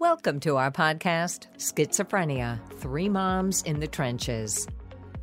Welcome 0.00 0.38
to 0.40 0.58
our 0.58 0.70
podcast, 0.70 1.48
Schizophrenia 1.56 2.60
Three 2.74 3.08
Moms 3.08 3.62
in 3.62 3.80
the 3.80 3.88
Trenches. 3.88 4.68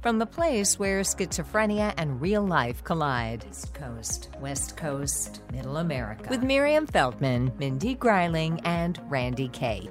From 0.02 0.20
the 0.20 0.26
place 0.26 0.78
where 0.78 1.00
schizophrenia 1.00 1.94
and 1.96 2.20
real 2.20 2.46
life 2.46 2.84
collide 2.84 3.46
East 3.50 3.74
Coast, 3.74 4.32
West 4.42 4.76
Coast, 4.76 5.42
Middle 5.54 5.78
America. 5.78 6.28
With 6.30 6.44
Miriam 6.44 6.88
Feldman, 6.88 7.54
Mindy 7.58 7.96
Greiling, 7.96 8.60
and 8.66 9.00
Randye 9.10 9.54
Kaye. 9.54 9.90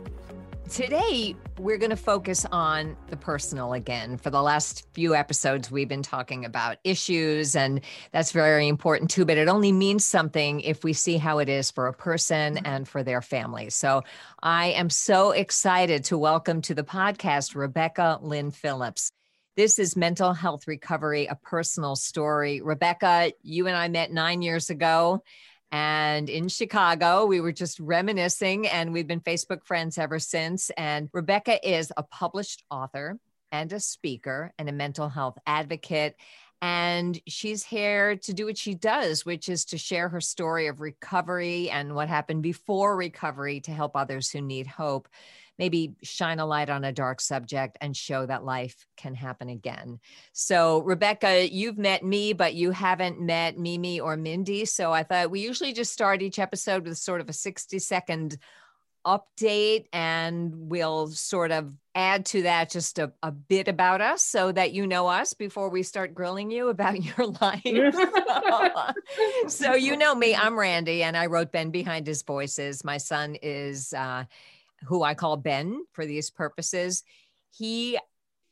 Today, 0.71 1.37
we're 1.59 1.77
going 1.77 1.91
to 1.91 1.97
focus 1.97 2.47
on 2.51 2.97
the 3.11 3.19
personal 3.19 3.75
again. 3.75 4.17
For 4.17 4.31
the 4.31 4.41
last 4.41 4.87
few 4.95 5.15
episodes, 5.15 5.71
we've 5.71 5.89
been 5.89 6.03
talking 6.03 6.47
about 6.47 6.79
issues, 6.85 7.55
and 7.55 7.83
that's 8.13 8.33
very 8.33 8.67
important 8.67 9.11
too. 9.11 9.27
But 9.27 9.37
it 9.37 9.47
only 9.47 9.73
means 9.73 10.07
something 10.07 10.61
if 10.61 10.83
we 10.83 10.95
see 10.95 11.19
how 11.19 11.39
it 11.39 11.51
is 11.51 11.71
for 11.71 11.87
a 11.87 11.93
person 11.93 12.55
mm-hmm. 12.55 12.67
and 12.67 12.89
for 12.89 13.03
their 13.03 13.21
family. 13.21 13.69
So 13.69 14.03
I 14.43 14.69
am 14.69 14.89
so 14.89 15.33
excited 15.33 16.05
to 16.05 16.17
welcome 16.17 16.63
to 16.63 16.75
the 16.75 16.83
podcast 16.83 17.55
Rebecca 17.55 18.19
Lynn 18.23 18.51
Phillips. 18.51 19.13
This 19.57 19.79
is 19.79 19.97
Mental 19.97 20.33
Health 20.33 20.67
Recovery, 20.67 21.27
a 21.27 21.37
personal 21.37 21.95
story. 21.95 22.63
Rebecca, 22.63 23.33
you 23.43 23.67
and 23.67 23.77
I 23.77 23.89
met 23.89 24.11
nine 24.11 24.41
years 24.41 24.71
ago 24.71 25.23
and 25.75 26.31
in 26.31 26.47
Chicago. 26.47 27.27
We 27.27 27.41
were 27.41 27.51
just 27.51 27.81
reminiscing, 27.81 28.69
and 28.69 28.93
we've 28.93 29.09
been 29.09 29.21
Facebook 29.21 29.65
friends 29.65 29.99
ever 29.99 30.21
since. 30.21 30.71
And 30.77 31.11
Rebecca 31.13 31.69
is 31.69 31.93
a 31.97 32.05
published 32.05 32.63
author 32.71 33.19
and 33.51 33.73
a 33.73 33.81
speaker 33.81 34.53
and 34.57 34.69
a 34.69 34.73
mental 34.73 35.09
health 35.09 35.37
advocate. 35.49 36.15
And 36.63 37.21
she's 37.27 37.63
here 37.63 38.17
to 38.17 38.33
do 38.33 38.47
what 38.47 38.57
she 38.57 38.75
does, 38.75 39.27
which 39.27 39.49
is 39.49 39.67
to 39.67 39.79
share 39.79 40.09
her 40.09 40.21
story 40.21 40.67
of 40.67 40.81
recovery 40.81 41.69
and 41.69 41.95
what 41.95 42.09
happened 42.09 42.43
before 42.43 42.97
recovery 42.97 43.61
to 43.61 43.71
help 43.73 43.97
others 43.97 44.31
who 44.31 44.41
need 44.41 44.67
hope 44.67 45.09
maybe 45.59 45.95
shine 46.03 46.39
a 46.39 46.47
light 46.47 46.69
on 46.69 46.85
a 46.85 46.93
dark 46.93 47.21
subject 47.21 47.79
and 47.81 47.97
show 47.97 48.27
that 48.27 48.45
life 48.45 48.87
can 48.97 49.15
happen 49.15 49.49
again. 49.49 50.01
So, 50.33 50.81
Rebecca, 50.81 51.49
you've 51.49 51.79
met 51.79 52.03
me, 52.05 52.33
but 52.33 52.55
you 52.55 52.71
haven't 52.71 53.21
met 53.21 53.59
Mimi 53.59 54.01
or 54.01 54.17
Mindy. 54.17 54.65
So, 54.65 54.93
I 54.93 55.03
thought 55.03 55.31
we 55.31 55.41
usually 55.41 55.73
just 55.73 55.93
start 55.93 56.23
each 56.23 56.39
episode 56.39 56.87
with 56.87 56.99
sort 56.99 57.21
of 57.21 57.29
a 57.29 57.33
60 57.33 57.79
second 57.79 58.37
update 59.05 59.87
and 59.93 60.53
we'll 60.55 61.09
sort 61.09 61.51
of 61.51 61.73
add 61.95 62.27
to 62.27 62.43
that 62.43 62.71
just 62.71 62.99
a, 62.99 63.13
a 63.23 63.31
bit 63.31 63.69
about 63.69 64.01
us 64.01 64.23
so 64.25 64.51
that 64.51 64.73
you 64.73 64.87
know 64.87 65.07
us 65.07 65.33
before 65.35 65.69
we 65.69 65.83
start 65.83 66.15
grilling 66.15 66.51
you 66.51 66.69
about 66.69 67.03
your 67.19 67.27
life. 67.41 67.95
so, 67.95 68.69
so, 69.49 69.75
you 69.75 69.97
know 69.97 70.15
me, 70.15 70.35
I'm 70.35 70.55
Randye, 70.55 71.03
and 71.03 71.17
I 71.17 71.27
wrote 71.27 71.53
Ben 71.53 71.71
Behind 71.71 72.07
His 72.07 72.23
Voices. 72.23 72.85
My 72.85 72.97
son 72.97 73.37
is 73.43 73.93
uh, 73.93 74.25
who 74.85 75.03
I 75.03 75.15
call 75.15 75.37
Ben 75.37 75.85
for 75.93 76.07
these 76.07 76.31
purposes, 76.31 77.03
he 77.51 77.99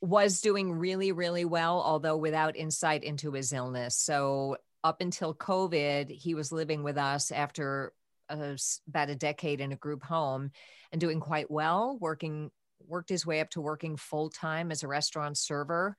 was 0.00 0.40
doing 0.40 0.72
really, 0.72 1.12
really 1.12 1.44
well, 1.44 1.80
although 1.80 2.16
without 2.16 2.56
insight 2.56 3.04
into 3.04 3.32
his 3.32 3.52
illness. 3.52 3.96
So, 3.96 4.56
up 4.84 5.00
until 5.00 5.32
COVID, 5.32 6.10
he 6.10 6.34
was 6.34 6.50
living 6.50 6.82
with 6.82 6.98
us 6.98 7.30
after 7.30 7.92
a, 8.40 8.56
about 8.88 9.10
a 9.10 9.14
decade 9.14 9.60
in 9.60 9.72
a 9.72 9.76
group 9.76 10.02
home 10.02 10.50
and 10.90 11.00
doing 11.00 11.20
quite 11.20 11.50
well, 11.50 11.98
working, 12.00 12.50
worked 12.86 13.08
his 13.08 13.26
way 13.26 13.40
up 13.40 13.50
to 13.50 13.60
working 13.60 13.96
full 13.96 14.30
time 14.30 14.70
as 14.70 14.82
a 14.82 14.88
restaurant 14.88 15.36
server 15.36 15.96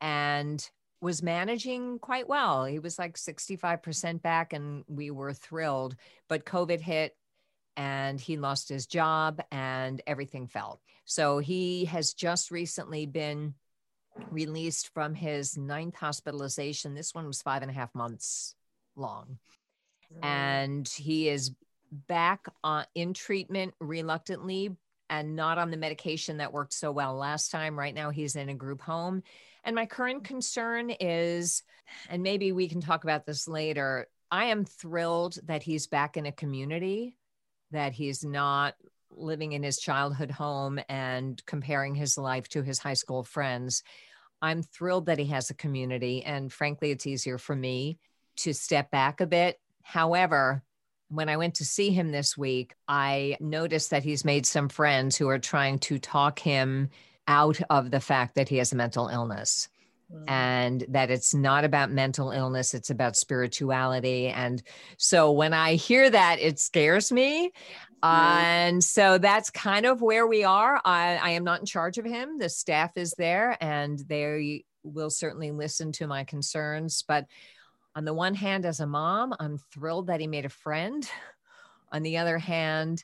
and 0.00 0.68
was 1.00 1.22
managing 1.22 1.98
quite 1.98 2.28
well. 2.28 2.64
He 2.64 2.78
was 2.78 2.98
like 2.98 3.16
65% 3.16 4.20
back, 4.20 4.52
and 4.52 4.84
we 4.88 5.10
were 5.10 5.32
thrilled. 5.32 5.94
But 6.28 6.44
COVID 6.44 6.80
hit, 6.80 7.16
and 7.78 8.20
he 8.20 8.36
lost 8.36 8.68
his 8.68 8.86
job 8.86 9.40
and 9.52 10.02
everything 10.04 10.48
fell. 10.48 10.80
So 11.04 11.38
he 11.38 11.84
has 11.84 12.12
just 12.12 12.50
recently 12.50 13.06
been 13.06 13.54
released 14.30 14.92
from 14.92 15.14
his 15.14 15.56
ninth 15.56 15.94
hospitalization. 15.94 16.94
This 16.94 17.14
one 17.14 17.26
was 17.26 17.40
five 17.40 17.62
and 17.62 17.70
a 17.70 17.74
half 17.74 17.94
months 17.94 18.56
long. 18.96 19.38
Mm. 20.14 20.24
And 20.24 20.88
he 20.88 21.28
is 21.28 21.52
back 21.90 22.46
on, 22.62 22.84
in 22.94 23.14
treatment 23.14 23.74
reluctantly 23.80 24.76
and 25.10 25.36
not 25.36 25.58
on 25.58 25.70
the 25.70 25.76
medication 25.76 26.36
that 26.38 26.52
worked 26.52 26.74
so 26.74 26.92
well 26.92 27.14
last 27.14 27.50
time. 27.50 27.78
Right 27.78 27.94
now, 27.94 28.10
he's 28.10 28.36
in 28.36 28.48
a 28.48 28.54
group 28.54 28.80
home. 28.80 29.22
And 29.64 29.74
my 29.74 29.86
current 29.86 30.24
concern 30.24 30.90
is, 30.90 31.62
and 32.08 32.22
maybe 32.22 32.52
we 32.52 32.68
can 32.68 32.80
talk 32.80 33.04
about 33.04 33.26
this 33.26 33.48
later. 33.48 34.08
I 34.30 34.46
am 34.46 34.64
thrilled 34.64 35.38
that 35.44 35.62
he's 35.62 35.86
back 35.86 36.16
in 36.16 36.26
a 36.26 36.32
community 36.32 37.16
that 37.70 37.92
he's 37.92 38.24
not 38.24 38.74
living 39.10 39.52
in 39.52 39.62
his 39.62 39.78
childhood 39.78 40.30
home 40.30 40.78
and 40.88 41.44
comparing 41.46 41.94
his 41.94 42.18
life 42.18 42.48
to 42.50 42.62
his 42.62 42.78
high 42.78 42.94
school 42.94 43.24
friends. 43.24 43.82
I'm 44.40 44.62
thrilled 44.62 45.06
that 45.06 45.18
he 45.18 45.26
has 45.26 45.50
a 45.50 45.54
community. 45.54 46.22
And 46.24 46.52
frankly, 46.52 46.90
it's 46.90 47.06
easier 47.06 47.38
for 47.38 47.56
me 47.56 47.98
to 48.36 48.52
step 48.52 48.90
back 48.90 49.20
a 49.20 49.26
bit. 49.26 49.58
However, 49.88 50.62
when 51.08 51.30
I 51.30 51.38
went 51.38 51.54
to 51.54 51.64
see 51.64 51.88
him 51.88 52.12
this 52.12 52.36
week, 52.36 52.74
I 52.86 53.38
noticed 53.40 53.88
that 53.88 54.02
he's 54.02 54.22
made 54.22 54.44
some 54.44 54.68
friends 54.68 55.16
who 55.16 55.30
are 55.30 55.38
trying 55.38 55.78
to 55.78 55.98
talk 55.98 56.38
him 56.38 56.90
out 57.26 57.58
of 57.70 57.90
the 57.90 57.98
fact 57.98 58.34
that 58.34 58.50
he 58.50 58.58
has 58.58 58.70
a 58.70 58.76
mental 58.76 59.08
illness. 59.08 59.70
Mm. 60.10 60.24
and 60.26 60.84
that 60.88 61.10
it's 61.10 61.34
not 61.34 61.64
about 61.64 61.90
mental 61.90 62.30
illness, 62.30 62.72
it's 62.72 62.88
about 62.88 63.14
spirituality. 63.14 64.28
And 64.28 64.62
so 64.96 65.32
when 65.32 65.52
I 65.52 65.74
hear 65.74 66.08
that, 66.08 66.38
it 66.40 66.58
scares 66.58 67.12
me. 67.12 67.52
Mm. 68.02 68.08
And 68.08 68.84
so 68.84 69.18
that's 69.18 69.50
kind 69.50 69.84
of 69.84 70.00
where 70.00 70.26
we 70.26 70.44
are. 70.44 70.80
I, 70.82 71.16
I 71.16 71.30
am 71.32 71.44
not 71.44 71.60
in 71.60 71.66
charge 71.66 71.98
of 71.98 72.06
him. 72.06 72.38
The 72.38 72.48
staff 72.48 72.92
is 72.96 73.14
there 73.18 73.58
and 73.60 73.98
they 73.98 74.64
will 74.82 75.10
certainly 75.10 75.50
listen 75.50 75.92
to 75.92 76.06
my 76.06 76.24
concerns. 76.24 77.04
But 77.06 77.26
on 77.98 78.04
the 78.04 78.14
one 78.14 78.36
hand, 78.36 78.64
as 78.64 78.78
a 78.78 78.86
mom, 78.86 79.34
I'm 79.40 79.58
thrilled 79.58 80.06
that 80.06 80.20
he 80.20 80.28
made 80.28 80.44
a 80.44 80.48
friend. 80.48 81.10
On 81.90 82.02
the 82.02 82.18
other 82.18 82.36
hand, 82.36 83.02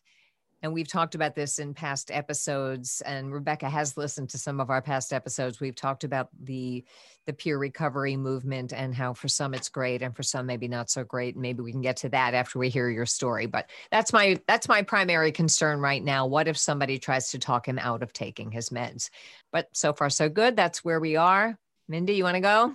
and 0.62 0.72
we've 0.72 0.86
talked 0.86 1.14
about 1.14 1.34
this 1.34 1.58
in 1.58 1.74
past 1.74 2.10
episodes 2.10 3.00
and 3.00 3.32
rebecca 3.32 3.68
has 3.68 3.96
listened 3.96 4.28
to 4.30 4.38
some 4.38 4.60
of 4.60 4.68
our 4.70 4.82
past 4.82 5.12
episodes. 5.12 5.58
We've 5.58 5.74
talked 5.74 6.04
about 6.04 6.28
the 6.38 6.84
the 7.26 7.32
peer 7.32 7.56
recovery 7.58 8.16
movement 8.16 8.74
and 8.74 8.94
how 8.94 9.14
for 9.14 9.26
some 9.26 9.54
it's 9.54 9.70
great 9.70 10.02
and 10.02 10.14
for 10.14 10.22
some 10.22 10.44
maybe 10.44 10.68
not 10.68 10.90
so 10.90 11.02
great. 11.02 11.34
Maybe 11.34 11.62
we 11.62 11.72
can 11.72 11.80
get 11.80 11.96
to 11.98 12.10
that 12.10 12.34
after 12.34 12.58
we 12.58 12.68
hear 12.68 12.90
your 12.90 13.06
story. 13.06 13.46
But 13.46 13.70
that's 13.90 14.12
my 14.12 14.38
that's 14.46 14.68
my 14.68 14.82
primary 14.82 15.32
concern 15.32 15.80
right 15.80 16.04
now. 16.04 16.26
What 16.26 16.46
if 16.46 16.58
somebody 16.58 16.98
tries 16.98 17.30
to 17.30 17.38
talk 17.38 17.66
him 17.66 17.78
out 17.78 18.02
of 18.02 18.12
taking 18.12 18.50
his 18.50 18.68
meds? 18.68 19.08
But 19.50 19.68
so 19.72 19.94
far 19.94 20.10
so 20.10 20.28
good. 20.28 20.56
That's 20.56 20.84
where 20.84 21.00
we 21.00 21.16
are. 21.16 21.58
Mindy 21.88 22.14
you 22.14 22.24
want 22.24 22.36
to 22.36 22.40
go 22.40 22.74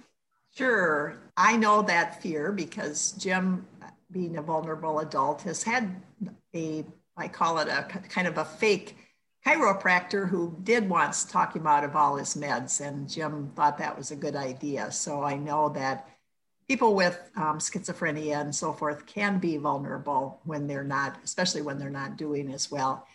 sure 0.55 1.21
i 1.37 1.55
know 1.55 1.81
that 1.81 2.21
fear 2.21 2.51
because 2.51 3.13
jim 3.13 3.65
being 4.11 4.37
a 4.37 4.41
vulnerable 4.41 4.99
adult 4.99 5.41
has 5.43 5.63
had 5.63 6.01
a 6.55 6.83
I 7.19 7.27
call 7.27 7.59
it 7.59 7.67
a 7.67 7.83
kind 7.83 8.27
of 8.27 8.37
a 8.37 8.45
fake 8.45 8.95
chiropractor 9.45 10.27
who 10.27 10.57
did 10.63 10.89
once 10.89 11.25
talk 11.25 11.55
him 11.55 11.67
out 11.67 11.83
of 11.83 11.95
all 11.95 12.15
his 12.15 12.35
meds, 12.35 12.85
and 12.85 13.09
Jim 13.09 13.51
thought 13.55 13.77
that 13.77 13.97
was 13.97 14.11
a 14.11 14.15
good 14.15 14.35
idea. 14.35 14.91
So 14.91 15.23
I 15.23 15.35
know 15.35 15.69
that 15.69 16.07
people 16.67 16.95
with 16.95 17.29
um, 17.35 17.59
schizophrenia 17.59 18.39
and 18.39 18.55
so 18.55 18.71
forth 18.71 19.05
can 19.05 19.37
be 19.39 19.57
vulnerable 19.57 20.39
when 20.45 20.65
they're 20.65 20.83
not, 20.83 21.17
especially 21.23 21.61
when 21.61 21.77
they're 21.77 21.89
not 21.89 22.17
doing 22.17 22.51
as 22.53 22.71
well. 22.71 23.05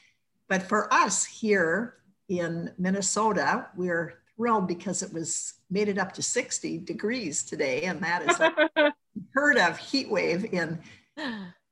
But 0.49 0.63
for 0.63 0.93
us 0.93 1.25
here 1.25 1.95
in 2.29 2.73
Minnesota, 2.79 3.69
we're 3.75 4.19
thrilled 4.37 4.67
because 4.67 5.03
it 5.03 5.13
was 5.13 5.55
made 5.71 5.89
it 5.89 5.99
up 5.99 6.13
to 6.13 6.23
60 6.23 6.79
degrees 6.79 7.45
today, 7.45 7.83
and 7.83 8.01
that 8.01 8.29
is 8.29 8.41
a 8.41 8.93
heard 9.35 9.59
of 9.59 9.79
heat 9.79 10.11
wave 10.11 10.53
in 10.53 10.79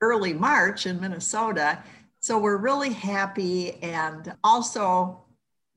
early 0.01 0.33
March 0.33 0.87
in 0.87 1.01
Minnesota. 1.01 1.83
So 2.21 2.39
we're 2.39 2.57
really 2.57 2.93
happy. 2.93 3.83
And 3.83 4.35
also, 4.45 5.25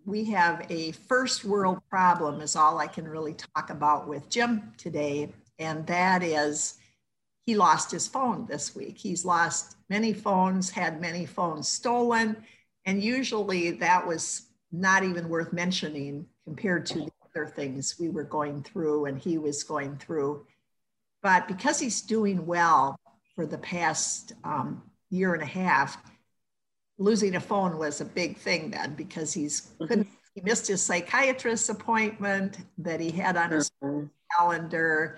we 0.06 0.25
have 0.25 0.65
a 0.69 0.92
first 0.92 1.44
world 1.44 1.80
problem, 1.89 2.42
is 2.42 2.56
all 2.56 2.77
I 2.77 2.88
can 2.88 3.07
really 3.07 3.33
talk 3.33 3.69
about 3.71 4.07
with 4.07 4.30
Jim 4.30 4.74
today. 4.77 5.33
And 5.57 5.88
that 5.88 6.21
is 6.21 6.75
he 7.45 7.56
lost 7.56 7.92
his 7.92 8.07
phone 8.07 8.45
this 8.48 8.75
week. 8.75 8.98
He's 8.98 9.24
lost 9.24 9.77
many 9.89 10.13
phones, 10.13 10.69
had 10.69 11.00
many 11.00 11.25
phones 11.25 11.68
stolen. 11.68 12.38
And 12.86 13.04
usually 13.04 13.71
that 13.71 14.06
was 14.06 14.44
not 14.71 15.04
even 15.04 15.30
worth 15.30 15.54
mentioning 15.54 16.27
compared 16.45 16.86
to 16.88 17.00
the 17.00 17.12
other 17.36 17.47
things 17.47 17.95
we 18.00 18.09
were 18.09 18.24
going 18.24 18.63
through 18.63 19.06
and 19.06 19.18
he 19.18 19.38
was 19.38 19.63
going 19.63 19.97
through. 19.97 20.45
But 21.21 21.47
because 21.47 21.80
he's 21.80 22.01
doing 22.01 22.45
well 22.45 23.00
for 23.36 23.45
the 23.45 23.57
past 23.57 24.33
um, 24.44 24.83
year 25.09 25.33
and 25.33 25.44
a 25.44 25.47
half, 25.47 25.97
losing 26.97 27.36
a 27.36 27.39
phone 27.39 27.77
was 27.77 28.00
a 28.00 28.06
big 28.06 28.38
thing 28.38 28.71
then 28.71 28.95
because 28.95 29.33
he's 29.33 29.62
mm-hmm. 29.62 29.88
couldn't 29.88 30.07
he 30.33 30.42
missed 30.42 30.68
his 30.68 30.81
psychiatrist's 30.81 31.69
appointment 31.69 32.57
that 32.77 33.00
he 33.00 33.09
had 33.09 33.38
on 33.38 33.51
his 33.51 33.71
mm-hmm. 33.81 34.07
calendar 34.38 35.18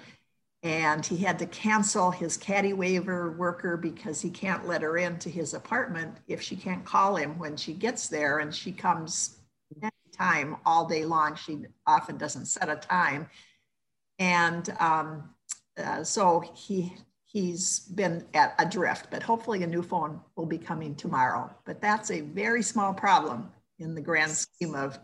and 0.64 1.06
he 1.06 1.18
had 1.18 1.40
to 1.40 1.46
cancel 1.48 2.12
his 2.12 2.38
CADI 2.38 2.74
waiver 2.74 3.32
worker 3.32 3.78
because 3.78 4.22
he 4.22 4.30
can't 4.30 4.68
let 4.68 4.82
her 4.82 4.98
into 4.98 5.30
his 5.30 5.54
apartment 5.54 6.18
if 6.28 6.42
she 6.42 6.56
can't 6.56 6.86
call 6.86 7.16
him 7.16 7.38
when 7.38 7.58
she 7.58 7.74
gets 7.74 8.08
there 8.08 8.40
and 8.40 8.54
she 8.54 8.72
comes 8.72 9.37
anytime 10.20 10.58
all 10.66 10.86
day 10.86 11.06
long 11.06 11.36
she 11.36 11.60
often 11.86 12.18
doesn't 12.18 12.46
set 12.46 12.70
a 12.70 12.76
time 12.76 13.30
and 14.20 14.70
um, 14.80 15.30
uh, 15.78 16.04
so 16.04 16.44
he 16.56 16.94
he's 17.26 17.80
been 17.80 18.26
at 18.34 18.54
adrift 18.60 19.08
but 19.12 19.22
hopefully 19.22 19.64
a 19.64 19.68
new 19.68 19.82
phone 19.82 20.20
will 20.36 20.46
be 20.46 20.58
coming 20.58 20.96
tomorrow 20.96 21.50
but 21.66 21.82
that's 21.82 22.12
a 22.12 22.22
very 22.22 22.62
small 22.62 22.94
problem 22.94 23.50
in 23.80 23.94
the 23.94 24.02
grand 24.02 24.32
scheme 24.32 24.76
of 24.76 24.98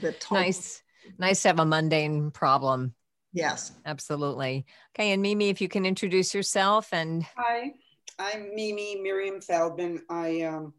the 0.00 0.12
total. 0.12 0.38
nice 0.38 0.82
nice 1.18 1.42
to 1.42 1.48
have 1.48 1.58
a 1.58 1.64
mundane 1.64 2.30
problem 2.30 2.94
Yes. 3.34 3.72
Absolutely. 3.84 4.64
Okay. 4.94 5.12
And 5.12 5.20
Mimi, 5.20 5.50
if 5.50 5.60
you 5.60 5.68
can 5.68 5.84
introduce 5.84 6.34
yourself 6.34 6.88
and. 6.94 7.26
Hi, 7.36 7.74
I'm 8.18 8.54
Mimi 8.54 8.96
Miriam 9.02 9.42
Feldman. 9.42 10.02
I, 10.08 10.40
um, 10.42 10.72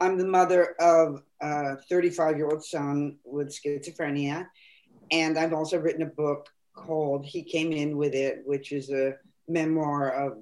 I'm 0.00 0.16
the 0.16 0.24
mother 0.24 0.76
of 0.78 1.24
a 1.40 1.76
35 1.76 2.36
year 2.36 2.48
old 2.48 2.64
son 2.64 3.16
with 3.24 3.48
schizophrenia. 3.48 4.46
And 5.10 5.38
I've 5.38 5.52
also 5.52 5.78
written 5.78 6.02
a 6.02 6.06
book 6.06 6.48
called 6.74 7.24
He 7.24 7.42
Came 7.42 7.72
In 7.72 7.96
With 7.96 8.14
It, 8.14 8.42
which 8.44 8.72
is 8.72 8.90
a 8.90 9.14
memoir 9.48 10.10
of 10.10 10.38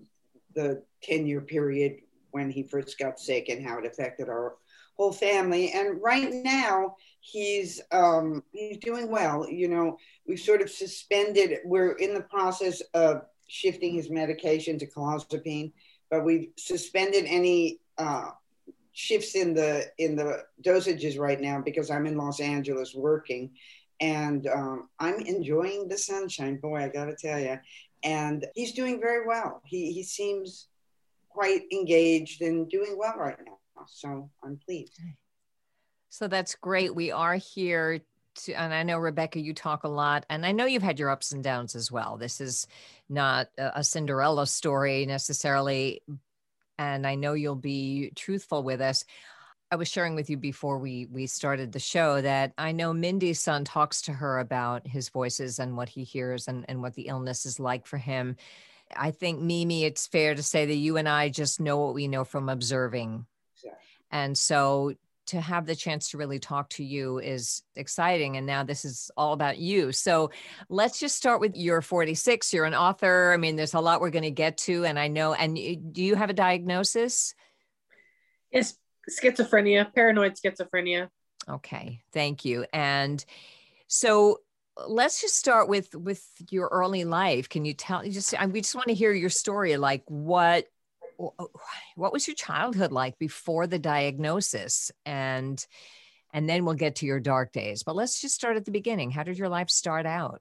the 0.54 0.82
10 1.02 1.26
year 1.26 1.40
period 1.40 1.98
when 2.30 2.50
he 2.50 2.62
first 2.62 2.98
got 2.98 3.18
sick 3.18 3.48
and 3.48 3.66
how 3.66 3.78
it 3.78 3.86
affected 3.86 4.28
our 4.28 4.56
whole 4.96 5.12
family. 5.12 5.72
And 5.72 6.02
right 6.02 6.32
now, 6.32 6.96
he's 7.20 7.80
um, 7.92 8.42
he's 8.52 8.78
doing 8.78 9.10
well. 9.10 9.48
You 9.48 9.68
know, 9.68 9.96
we've 10.26 10.40
sort 10.40 10.60
of 10.60 10.70
suspended. 10.70 11.58
We're 11.64 11.92
in 11.92 12.14
the 12.14 12.22
process 12.22 12.82
of 12.94 13.22
shifting 13.46 13.94
his 13.94 14.10
medication 14.10 14.78
to 14.78 14.86
clozapine, 14.86 15.72
but 16.10 16.24
we've 16.24 16.48
suspended 16.56 17.24
any 17.26 17.80
uh, 17.96 18.30
shifts 18.98 19.36
in 19.36 19.54
the 19.54 19.86
in 19.98 20.16
the 20.16 20.42
dosages 20.60 21.20
right 21.20 21.40
now 21.40 21.62
because 21.64 21.88
I'm 21.88 22.04
in 22.04 22.16
Los 22.16 22.40
Angeles 22.40 22.96
working, 22.96 23.52
and 24.00 24.44
um, 24.48 24.88
I'm 24.98 25.20
enjoying 25.20 25.86
the 25.86 25.96
sunshine. 25.96 26.56
Boy, 26.56 26.82
I 26.82 26.88
got 26.88 27.04
to 27.04 27.14
tell 27.14 27.38
you, 27.38 27.60
and 28.02 28.44
he's 28.56 28.72
doing 28.72 29.00
very 29.00 29.24
well. 29.24 29.62
He 29.64 29.92
he 29.92 30.02
seems 30.02 30.66
quite 31.28 31.62
engaged 31.72 32.42
and 32.42 32.68
doing 32.68 32.96
well 32.98 33.14
right 33.16 33.38
now. 33.46 33.84
So 33.86 34.30
I'm 34.42 34.58
pleased. 34.66 34.98
So 36.08 36.26
that's 36.26 36.56
great. 36.56 36.92
We 36.92 37.12
are 37.12 37.36
here 37.36 38.00
to, 38.34 38.52
and 38.54 38.74
I 38.74 38.82
know 38.82 38.98
Rebecca, 38.98 39.38
you 39.38 39.54
talk 39.54 39.84
a 39.84 39.88
lot, 39.88 40.26
and 40.28 40.44
I 40.44 40.50
know 40.50 40.66
you've 40.66 40.82
had 40.82 40.98
your 40.98 41.10
ups 41.10 41.30
and 41.30 41.44
downs 41.44 41.76
as 41.76 41.92
well. 41.92 42.16
This 42.16 42.40
is 42.40 42.66
not 43.08 43.46
a 43.58 43.84
Cinderella 43.84 44.48
story 44.48 45.06
necessarily, 45.06 46.02
and 46.78 47.06
I 47.06 47.14
know 47.14 47.34
you'll 47.34 47.56
be 47.56 48.12
truthful 48.14 48.62
with 48.62 48.80
us. 48.80 49.04
I 49.70 49.76
was 49.76 49.88
sharing 49.88 50.14
with 50.14 50.30
you 50.30 50.36
before 50.36 50.78
we 50.78 51.06
we 51.06 51.26
started 51.26 51.72
the 51.72 51.78
show 51.78 52.20
that 52.20 52.52
I 52.56 52.72
know 52.72 52.92
Mindy's 52.92 53.40
son 53.40 53.64
talks 53.64 54.02
to 54.02 54.12
her 54.12 54.38
about 54.38 54.86
his 54.86 55.10
voices 55.10 55.58
and 55.58 55.76
what 55.76 55.90
he 55.90 56.04
hears 56.04 56.48
and, 56.48 56.64
and 56.68 56.80
what 56.80 56.94
the 56.94 57.08
illness 57.08 57.44
is 57.44 57.60
like 57.60 57.86
for 57.86 57.98
him. 57.98 58.36
I 58.96 59.10
think 59.10 59.40
Mimi, 59.40 59.84
it's 59.84 60.06
fair 60.06 60.34
to 60.34 60.42
say 60.42 60.64
that 60.64 60.74
you 60.74 60.96
and 60.96 61.08
I 61.08 61.28
just 61.28 61.60
know 61.60 61.76
what 61.78 61.94
we 61.94 62.08
know 62.08 62.24
from 62.24 62.48
observing 62.48 63.26
and 64.10 64.36
so 64.36 64.94
to 65.28 65.40
have 65.40 65.66
the 65.66 65.76
chance 65.76 66.10
to 66.10 66.18
really 66.18 66.38
talk 66.38 66.68
to 66.70 66.84
you 66.84 67.18
is 67.18 67.62
exciting. 67.76 68.36
And 68.36 68.46
now 68.46 68.62
this 68.62 68.84
is 68.84 69.10
all 69.16 69.32
about 69.32 69.58
you. 69.58 69.92
So 69.92 70.30
let's 70.68 70.98
just 71.00 71.16
start 71.16 71.40
with 71.40 71.56
you're 71.56 71.82
46, 71.82 72.52
you're 72.52 72.64
an 72.64 72.74
author. 72.74 73.32
I 73.32 73.36
mean, 73.36 73.56
there's 73.56 73.74
a 73.74 73.80
lot 73.80 74.00
we're 74.00 74.10
going 74.10 74.22
to 74.22 74.30
get 74.30 74.58
to. 74.58 74.84
And 74.84 74.98
I 74.98 75.08
know, 75.08 75.34
and 75.34 75.56
do 75.92 76.02
you 76.02 76.14
have 76.14 76.30
a 76.30 76.34
diagnosis? 76.34 77.34
Yes, 78.50 78.74
schizophrenia, 79.10 79.92
paranoid 79.94 80.34
schizophrenia. 80.34 81.08
Okay, 81.48 82.02
thank 82.12 82.44
you. 82.44 82.66
And 82.72 83.24
so 83.86 84.40
let's 84.86 85.20
just 85.20 85.36
start 85.36 85.68
with 85.68 85.94
with 85.94 86.24
your 86.50 86.68
early 86.68 87.04
life. 87.04 87.48
Can 87.48 87.64
you 87.64 87.74
tell 87.74 88.02
just 88.04 88.34
we 88.50 88.60
just 88.60 88.74
want 88.74 88.88
to 88.88 88.94
hear 88.94 89.12
your 89.12 89.30
story 89.30 89.76
like 89.76 90.02
what 90.06 90.66
what 91.96 92.12
was 92.12 92.26
your 92.26 92.34
childhood 92.34 92.92
like 92.92 93.18
before 93.18 93.66
the 93.66 93.78
diagnosis? 93.78 94.90
And 95.04 95.64
and 96.32 96.48
then 96.48 96.64
we'll 96.64 96.74
get 96.74 96.96
to 96.96 97.06
your 97.06 97.20
dark 97.20 97.52
days 97.52 97.82
but 97.82 97.96
let's 97.96 98.20
just 98.20 98.34
start 98.34 98.56
at 98.56 98.64
the 98.64 98.70
beginning. 98.70 99.10
How 99.10 99.22
did 99.22 99.38
your 99.38 99.48
life 99.48 99.70
start 99.70 100.06
out? 100.06 100.40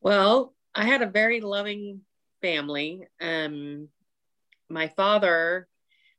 Well 0.00 0.54
i 0.74 0.84
had 0.84 1.02
a 1.02 1.06
very 1.06 1.40
loving 1.40 2.00
family. 2.40 3.06
Um 3.20 3.88
my 4.68 4.88
father 4.88 5.68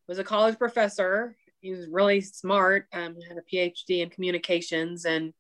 was 0.08 0.20
a 0.20 0.24
college 0.24 0.58
professor. 0.58 1.36
He 1.60 1.72
was 1.72 1.88
really 1.90 2.22
smart 2.22 2.88
um 2.94 3.16
had 3.28 3.38
a 3.38 3.56
phd 3.56 3.90
in 3.90 4.10
communications 4.10 5.06
and 5.06 5.34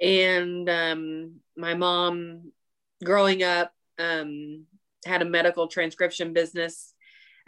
and 0.00 0.68
um 0.68 1.36
my 1.56 1.74
mom 1.74 2.52
growing 3.04 3.42
up 3.42 3.72
um 3.98 4.66
had 5.04 5.22
a 5.22 5.26
medical 5.26 5.68
transcription 5.68 6.32
business 6.32 6.94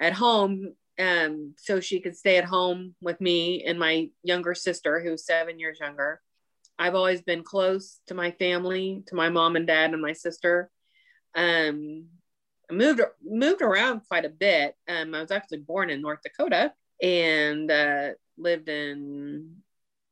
at 0.00 0.12
home 0.12 0.74
um, 0.98 1.54
so 1.58 1.80
she 1.80 2.00
could 2.00 2.16
stay 2.16 2.36
at 2.36 2.44
home 2.44 2.94
with 3.00 3.20
me 3.20 3.64
and 3.64 3.78
my 3.78 4.10
younger 4.22 4.54
sister, 4.54 5.00
who's 5.00 5.26
seven 5.26 5.58
years 5.58 5.78
younger. 5.80 6.20
I've 6.78 6.94
always 6.94 7.22
been 7.22 7.42
close 7.42 8.00
to 8.08 8.14
my 8.14 8.32
family, 8.32 9.02
to 9.06 9.14
my 9.14 9.28
mom 9.28 9.56
and 9.56 9.66
dad 9.66 9.92
and 9.92 10.02
my 10.02 10.12
sister. 10.12 10.70
Um, 11.34 12.06
I 12.70 12.74
moved 12.74 13.00
moved 13.24 13.62
around 13.62 14.02
quite 14.08 14.24
a 14.24 14.30
bit. 14.30 14.74
Um, 14.88 15.14
I 15.14 15.20
was 15.20 15.30
actually 15.30 15.58
born 15.58 15.90
in 15.90 16.00
North 16.00 16.20
Dakota 16.22 16.72
and 17.02 17.70
uh, 17.70 18.10
lived 18.38 18.68
in 18.68 19.56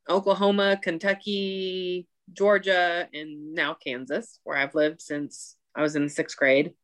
Oklahoma, 0.09 0.79
Kentucky, 0.83 2.07
Georgia, 2.33 3.09
and 3.13 3.55
now 3.55 3.75
Kansas, 3.75 4.39
where 4.45 4.57
I've 4.57 4.75
lived 4.75 5.01
since 5.01 5.57
I 5.75 5.83
was 5.83 5.97
in 5.97 6.09
sixth 6.09 6.37
grade 6.37 6.75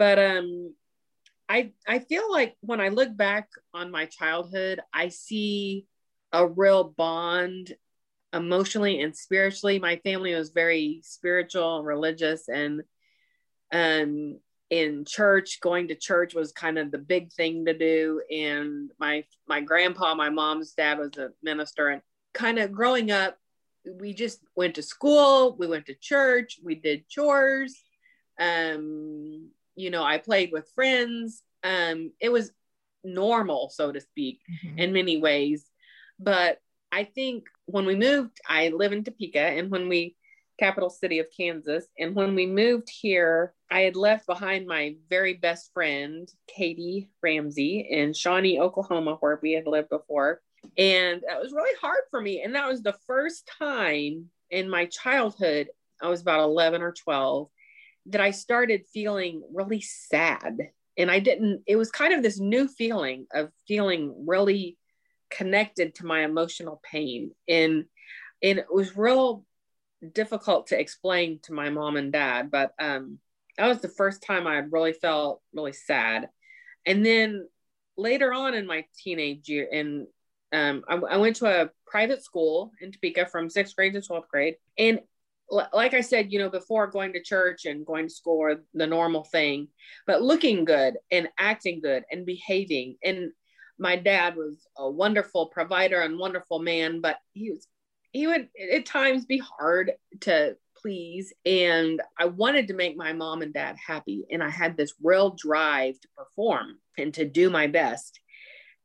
but 0.00 0.18
um 0.18 0.74
i 1.48 1.70
i 1.86 2.00
feel 2.00 2.32
like 2.32 2.56
when 2.60 2.80
i 2.80 2.88
look 2.88 3.16
back 3.16 3.48
on 3.72 3.92
my 3.92 4.06
childhood 4.06 4.80
i 4.92 5.08
see 5.08 5.86
a 6.32 6.46
real 6.46 6.84
bond 6.84 7.74
emotionally 8.32 9.00
and 9.00 9.16
spiritually. 9.16 9.78
My 9.78 9.96
family 9.96 10.34
was 10.34 10.50
very 10.50 11.00
spiritual 11.02 11.78
and 11.78 11.86
religious 11.86 12.48
and 12.48 12.82
um 13.72 14.38
in 14.70 15.04
church 15.04 15.60
going 15.60 15.88
to 15.88 15.96
church 15.96 16.34
was 16.34 16.52
kind 16.52 16.78
of 16.78 16.92
the 16.92 16.98
big 16.98 17.32
thing 17.32 17.64
to 17.66 17.76
do. 17.76 18.22
And 18.30 18.90
my 18.98 19.24
my 19.48 19.60
grandpa 19.60 20.14
my 20.14 20.30
mom's 20.30 20.72
dad 20.72 20.98
was 20.98 21.16
a 21.18 21.30
minister. 21.42 21.88
And 21.88 22.02
kind 22.32 22.58
of 22.58 22.72
growing 22.72 23.10
up 23.10 23.36
we 23.98 24.12
just 24.12 24.40
went 24.54 24.76
to 24.76 24.82
school 24.82 25.56
we 25.58 25.66
went 25.66 25.86
to 25.86 25.94
church 25.94 26.60
we 26.62 26.74
did 26.74 27.08
chores 27.08 27.74
um 28.38 29.50
you 29.80 29.90
know, 29.90 30.02
I 30.02 30.18
played 30.18 30.52
with 30.52 30.70
friends. 30.74 31.42
Um, 31.64 32.12
it 32.20 32.30
was 32.30 32.52
normal, 33.02 33.70
so 33.70 33.92
to 33.92 34.00
speak, 34.00 34.40
mm-hmm. 34.64 34.78
in 34.78 34.92
many 34.92 35.18
ways. 35.18 35.64
But 36.18 36.60
I 36.92 37.04
think 37.04 37.46
when 37.66 37.86
we 37.86 37.94
moved, 37.94 38.38
I 38.46 38.68
live 38.68 38.92
in 38.92 39.04
Topeka, 39.04 39.40
and 39.40 39.70
when 39.70 39.88
we 39.88 40.16
capital 40.58 40.90
city 40.90 41.18
of 41.20 41.26
Kansas, 41.34 41.86
and 41.98 42.14
when 42.14 42.34
we 42.34 42.44
moved 42.44 42.90
here, 42.90 43.54
I 43.70 43.80
had 43.80 43.96
left 43.96 44.26
behind 44.26 44.66
my 44.66 44.96
very 45.08 45.32
best 45.34 45.72
friend, 45.72 46.30
Katie 46.46 47.08
Ramsey, 47.22 47.88
in 47.90 48.12
Shawnee, 48.12 48.60
Oklahoma, 48.60 49.16
where 49.20 49.40
we 49.42 49.52
had 49.52 49.66
lived 49.66 49.88
before. 49.88 50.42
And 50.76 51.22
that 51.26 51.40
was 51.40 51.52
really 51.52 51.74
hard 51.80 52.02
for 52.10 52.20
me. 52.20 52.42
And 52.42 52.54
that 52.54 52.68
was 52.68 52.82
the 52.82 52.98
first 53.06 53.50
time 53.58 54.28
in 54.50 54.68
my 54.68 54.84
childhood, 54.86 55.70
I 56.02 56.08
was 56.08 56.20
about 56.20 56.40
11 56.40 56.82
or 56.82 56.92
12, 56.92 57.48
that 58.10 58.20
I 58.20 58.30
started 58.30 58.86
feeling 58.92 59.42
really 59.52 59.80
sad. 59.80 60.58
And 60.96 61.10
I 61.10 61.18
didn't, 61.20 61.62
it 61.66 61.76
was 61.76 61.90
kind 61.90 62.12
of 62.12 62.22
this 62.22 62.38
new 62.38 62.68
feeling 62.68 63.26
of 63.32 63.50
feeling 63.66 64.26
really 64.26 64.76
connected 65.30 65.94
to 65.96 66.06
my 66.06 66.24
emotional 66.24 66.80
pain. 66.82 67.32
And 67.48 67.84
and 68.42 68.58
it 68.58 68.72
was 68.72 68.96
real 68.96 69.44
difficult 70.12 70.68
to 70.68 70.80
explain 70.80 71.40
to 71.42 71.52
my 71.52 71.70
mom 71.70 71.96
and 71.96 72.12
dad, 72.12 72.50
but 72.50 72.72
um 72.80 73.18
that 73.56 73.68
was 73.68 73.80
the 73.80 73.88
first 73.88 74.22
time 74.22 74.46
I 74.46 74.56
had 74.56 74.72
really 74.72 74.92
felt 74.92 75.42
really 75.52 75.72
sad. 75.72 76.28
And 76.86 77.04
then 77.04 77.46
later 77.96 78.32
on 78.32 78.54
in 78.54 78.66
my 78.66 78.84
teenage 78.96 79.48
year, 79.48 79.68
and 79.70 80.06
um, 80.52 80.82
I, 80.88 80.96
I, 80.96 81.16
went 81.18 81.36
to 81.36 81.46
a 81.46 81.70
private 81.86 82.24
school 82.24 82.72
in 82.80 82.90
Topeka 82.90 83.26
from 83.26 83.50
sixth 83.50 83.76
grade 83.76 83.92
to 83.92 84.00
12th 84.00 84.28
grade. 84.28 84.56
And 84.78 85.00
like 85.50 85.94
I 85.94 86.00
said, 86.00 86.32
you 86.32 86.38
know, 86.38 86.48
before 86.48 86.86
going 86.86 87.12
to 87.14 87.22
church 87.22 87.64
and 87.64 87.84
going 87.84 88.06
to 88.08 88.14
school 88.14 88.56
the 88.72 88.86
normal 88.86 89.24
thing, 89.24 89.68
but 90.06 90.22
looking 90.22 90.64
good 90.64 90.96
and 91.10 91.28
acting 91.38 91.80
good 91.80 92.04
and 92.10 92.24
behaving. 92.24 92.96
And 93.02 93.32
my 93.78 93.96
dad 93.96 94.36
was 94.36 94.66
a 94.76 94.88
wonderful 94.88 95.46
provider 95.46 96.00
and 96.02 96.18
wonderful 96.18 96.60
man, 96.60 97.00
but 97.00 97.16
he 97.32 97.50
was 97.50 97.66
he 98.12 98.26
would 98.26 98.48
at 98.72 98.86
times 98.86 99.24
be 99.24 99.38
hard 99.38 99.92
to 100.22 100.56
please. 100.80 101.32
And 101.44 102.00
I 102.18 102.26
wanted 102.26 102.68
to 102.68 102.74
make 102.74 102.96
my 102.96 103.12
mom 103.12 103.42
and 103.42 103.52
dad 103.52 103.76
happy. 103.84 104.24
And 104.30 104.42
I 104.42 104.50
had 104.50 104.76
this 104.76 104.94
real 105.02 105.30
drive 105.30 106.00
to 106.00 106.08
perform 106.16 106.78
and 106.98 107.12
to 107.14 107.24
do 107.24 107.50
my 107.50 107.66
best. 107.66 108.18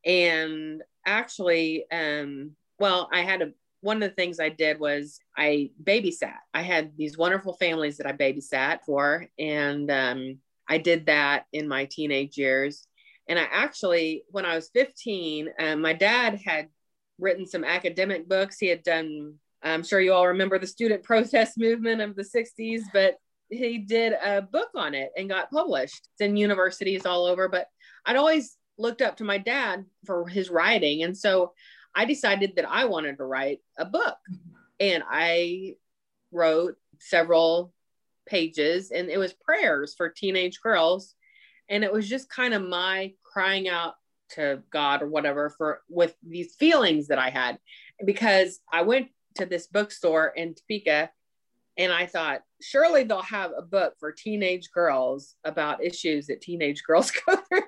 And 0.05 0.83
actually, 1.05 1.85
um, 1.91 2.51
well, 2.79 3.09
I 3.11 3.21
had 3.21 3.41
a 3.41 3.51
one 3.85 4.01
of 4.01 4.09
the 4.09 4.15
things 4.15 4.39
I 4.39 4.49
did 4.49 4.79
was 4.79 5.19
I 5.37 5.69
babysat. 5.83 6.39
I 6.55 6.63
had 6.63 6.97
these 6.97 7.19
wonderful 7.19 7.53
families 7.53 7.97
that 7.97 8.07
I 8.07 8.13
babysat 8.13 8.79
for, 8.83 9.27
and 9.37 9.91
um, 9.91 10.39
I 10.67 10.79
did 10.79 11.05
that 11.05 11.45
in 11.53 11.67
my 11.67 11.85
teenage 11.85 12.35
years. 12.35 12.87
And 13.29 13.37
I 13.37 13.43
actually, 13.43 14.23
when 14.31 14.43
I 14.43 14.55
was 14.55 14.69
15, 14.69 15.49
um, 15.59 15.81
my 15.81 15.93
dad 15.93 16.41
had 16.43 16.69
written 17.19 17.45
some 17.45 17.63
academic 17.63 18.27
books. 18.27 18.57
He 18.57 18.65
had 18.65 18.81
done, 18.81 19.35
I'm 19.61 19.83
sure 19.83 20.01
you 20.01 20.13
all 20.13 20.29
remember 20.29 20.57
the 20.57 20.65
student 20.65 21.03
protest 21.11 21.55
movement 21.55 22.01
of 22.01 22.15
the 22.15 22.23
60s, 22.23 22.81
but 22.91 23.17
he 23.49 23.77
did 23.77 24.13
a 24.13 24.41
book 24.41 24.69
on 24.75 24.95
it 24.95 25.11
and 25.15 25.29
got 25.29 25.51
published. 25.51 26.09
It's 26.13 26.27
in 26.27 26.37
universities 26.37 27.05
all 27.05 27.25
over. 27.25 27.47
But 27.49 27.67
I'd 28.03 28.15
always 28.15 28.57
looked 28.79 29.03
up 29.03 29.17
to 29.17 29.23
my 29.23 29.37
dad 29.37 29.85
for 30.07 30.27
his 30.27 30.49
writing. 30.49 31.03
And 31.03 31.15
so 31.15 31.53
I 31.95 32.05
decided 32.05 32.55
that 32.55 32.69
I 32.69 32.85
wanted 32.85 33.17
to 33.17 33.25
write 33.25 33.59
a 33.77 33.85
book. 33.85 34.17
And 34.79 35.03
I 35.09 35.75
wrote 36.31 36.75
several 36.99 37.73
pages, 38.25 38.91
and 38.91 39.09
it 39.09 39.17
was 39.17 39.33
prayers 39.33 39.95
for 39.95 40.09
teenage 40.09 40.61
girls. 40.61 41.15
And 41.69 41.83
it 41.83 41.91
was 41.91 42.07
just 42.07 42.29
kind 42.29 42.53
of 42.53 42.61
my 42.61 43.13
crying 43.23 43.69
out 43.69 43.95
to 44.31 44.61
God 44.71 45.01
or 45.01 45.07
whatever 45.07 45.49
for 45.49 45.81
with 45.89 46.15
these 46.27 46.55
feelings 46.55 47.07
that 47.07 47.19
I 47.19 47.29
had 47.29 47.59
because 48.05 48.59
I 48.71 48.81
went 48.81 49.09
to 49.35 49.45
this 49.45 49.67
bookstore 49.67 50.27
in 50.35 50.55
Topeka 50.55 51.11
and 51.77 51.91
I 51.91 52.05
thought 52.05 52.41
surely 52.61 53.03
they'll 53.03 53.21
have 53.21 53.51
a 53.55 53.61
book 53.61 53.95
for 53.99 54.11
teenage 54.11 54.71
girls 54.71 55.35
about 55.43 55.83
issues 55.83 56.27
that 56.27 56.41
teenage 56.41 56.83
girls 56.83 57.11
go 57.25 57.35
through 57.35 57.63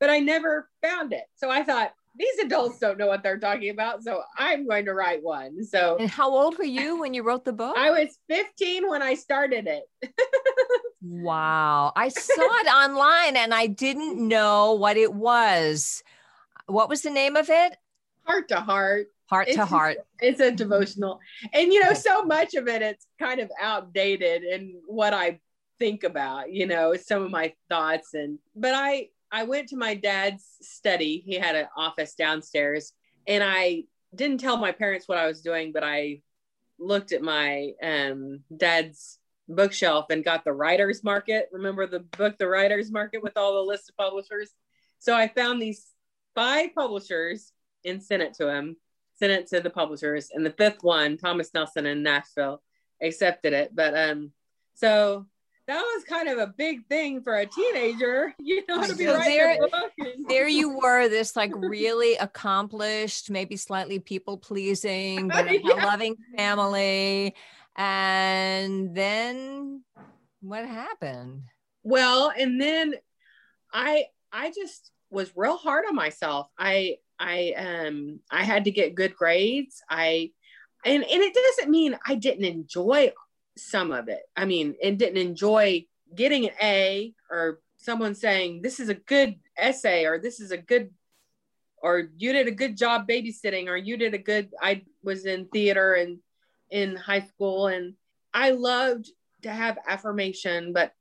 but 0.00 0.10
I 0.10 0.20
never 0.20 0.70
found 0.82 1.12
it 1.12 1.24
so 1.36 1.50
I 1.50 1.62
thought 1.62 1.92
these 2.18 2.38
adults 2.44 2.78
don't 2.78 2.98
know 2.98 3.06
what 3.06 3.22
they're 3.22 3.38
talking 3.38 3.70
about 3.70 4.02
so 4.02 4.22
I'm 4.36 4.66
going 4.66 4.86
to 4.86 4.94
write 4.94 5.22
one 5.22 5.64
so 5.64 5.96
and 5.98 6.10
how 6.10 6.30
old 6.30 6.58
were 6.58 6.64
you 6.64 6.98
when 7.00 7.14
you 7.14 7.22
wrote 7.22 7.44
the 7.44 7.52
book 7.52 7.76
I 7.76 7.90
was 7.90 8.18
15 8.28 8.88
when 8.88 9.02
I 9.02 9.14
started 9.14 9.66
it 9.66 9.84
wow 11.02 11.92
I 11.94 12.08
saw 12.08 12.42
it 12.42 12.66
online 12.66 13.36
and 13.36 13.54
I 13.54 13.66
didn't 13.66 14.16
know 14.26 14.74
what 14.74 14.96
it 14.96 15.12
was 15.12 16.02
what 16.68 16.88
was 16.88 17.02
the 17.02 17.10
name 17.10 17.34
of 17.34 17.48
it? 17.50 17.76
Heart 18.24 18.48
to 18.48 18.60
Heart. 18.60 19.08
Heart 19.26 19.48
it's 19.48 19.56
to 19.56 19.64
Heart. 19.64 19.98
It's 20.20 20.40
a 20.40 20.52
devotional. 20.52 21.20
And, 21.52 21.72
you 21.72 21.82
know, 21.82 21.94
so 21.94 22.24
much 22.24 22.54
of 22.54 22.68
it, 22.68 22.82
it's 22.82 23.06
kind 23.18 23.40
of 23.40 23.50
outdated 23.60 24.42
in 24.44 24.80
what 24.86 25.12
I 25.12 25.40
think 25.78 26.04
about, 26.04 26.52
you 26.52 26.66
know, 26.66 26.94
some 26.94 27.22
of 27.22 27.30
my 27.30 27.54
thoughts. 27.68 28.14
And, 28.14 28.38
but 28.54 28.74
I, 28.74 29.08
I 29.30 29.44
went 29.44 29.68
to 29.68 29.76
my 29.76 29.94
dad's 29.94 30.44
study. 30.62 31.22
He 31.24 31.34
had 31.34 31.54
an 31.54 31.66
office 31.76 32.14
downstairs 32.14 32.92
and 33.26 33.44
I 33.44 33.84
didn't 34.14 34.40
tell 34.40 34.56
my 34.56 34.72
parents 34.72 35.06
what 35.06 35.18
I 35.18 35.26
was 35.26 35.42
doing, 35.42 35.72
but 35.72 35.84
I 35.84 36.22
looked 36.78 37.12
at 37.12 37.22
my 37.22 37.72
um, 37.82 38.40
dad's 38.56 39.18
bookshelf 39.48 40.06
and 40.10 40.24
got 40.24 40.44
the 40.44 40.52
writer's 40.52 41.04
market. 41.04 41.48
Remember 41.52 41.86
the 41.86 42.00
book, 42.00 42.38
The 42.38 42.48
Writer's 42.48 42.90
Market, 42.90 43.22
with 43.22 43.36
all 43.36 43.54
the 43.54 43.70
list 43.70 43.90
of 43.90 43.96
publishers? 43.96 44.50
So 44.98 45.14
I 45.14 45.28
found 45.28 45.60
these 45.60 45.86
five 46.34 46.74
publishers 46.74 47.52
and 47.84 48.02
sent 48.02 48.22
it 48.22 48.34
to 48.34 48.48
him, 48.48 48.76
sent 49.18 49.32
it 49.32 49.46
to 49.48 49.60
the 49.60 49.70
publishers. 49.70 50.30
And 50.32 50.44
the 50.44 50.50
fifth 50.50 50.82
one, 50.82 51.18
Thomas 51.18 51.52
Nelson 51.52 51.86
in 51.86 52.02
Nashville, 52.02 52.62
accepted 53.02 53.52
it. 53.52 53.74
But 53.74 53.96
um, 53.96 54.32
so 54.74 55.26
that 55.68 55.82
was 55.82 56.04
kind 56.04 56.30
of 56.30 56.38
a 56.38 56.46
big 56.46 56.86
thing 56.86 57.20
for 57.22 57.36
a 57.36 57.46
teenager, 57.46 58.34
you 58.38 58.64
know, 58.66 58.82
to 58.82 58.96
be 58.96 59.04
so 59.04 59.18
there. 59.18 59.58
There 60.26 60.48
you 60.48 60.78
were, 60.78 61.08
this 61.08 61.36
like 61.36 61.52
really 61.54 62.16
accomplished, 62.16 63.30
maybe 63.30 63.56
slightly 63.56 63.98
people 63.98 64.38
pleasing, 64.38 65.28
but 65.28 65.52
yeah. 65.52 65.74
a 65.74 65.86
loving 65.86 66.16
family. 66.36 67.34
And 67.76 68.94
then 68.94 69.84
what 70.40 70.66
happened? 70.66 71.42
Well, 71.84 72.32
and 72.36 72.60
then 72.60 72.94
I 73.72 74.06
I 74.32 74.50
just 74.50 74.90
was 75.10 75.30
real 75.36 75.58
hard 75.58 75.84
on 75.86 75.94
myself. 75.94 76.48
I 76.58 76.96
I 77.18 77.52
um 77.52 78.20
I 78.30 78.42
had 78.42 78.64
to 78.64 78.70
get 78.70 78.94
good 78.94 79.14
grades. 79.14 79.82
I 79.88 80.32
and 80.84 81.02
and 81.02 81.22
it 81.22 81.34
doesn't 81.34 81.70
mean 81.70 81.98
I 82.06 82.14
didn't 82.14 82.46
enjoy 82.46 83.12
some 83.58 83.92
of 83.92 84.08
it. 84.08 84.22
I 84.36 84.44
mean, 84.44 84.76
and 84.82 84.98
didn't 84.98 85.18
enjoy 85.18 85.86
getting 86.14 86.46
an 86.46 86.54
A 86.62 87.14
or 87.30 87.60
someone 87.76 88.14
saying 88.14 88.62
this 88.62 88.80
is 88.80 88.88
a 88.88 88.94
good 88.94 89.36
essay 89.56 90.04
or 90.04 90.18
this 90.18 90.40
is 90.40 90.50
a 90.50 90.58
good 90.58 90.90
or 91.80 92.08
you 92.16 92.32
did 92.32 92.48
a 92.48 92.52
good 92.52 92.76
job 92.76 93.06
babysitting 93.08 93.68
or 93.68 93.76
you 93.76 93.96
did 93.96 94.14
a 94.14 94.18
good 94.18 94.50
I 94.60 94.82
was 95.02 95.26
in 95.26 95.46
theater 95.46 95.94
and 95.94 96.18
in 96.70 96.96
high 96.96 97.20
school 97.20 97.68
and 97.68 97.94
I 98.34 98.50
loved 98.50 99.10
to 99.42 99.50
have 99.50 99.78
affirmation, 99.86 100.72
but 100.72 100.92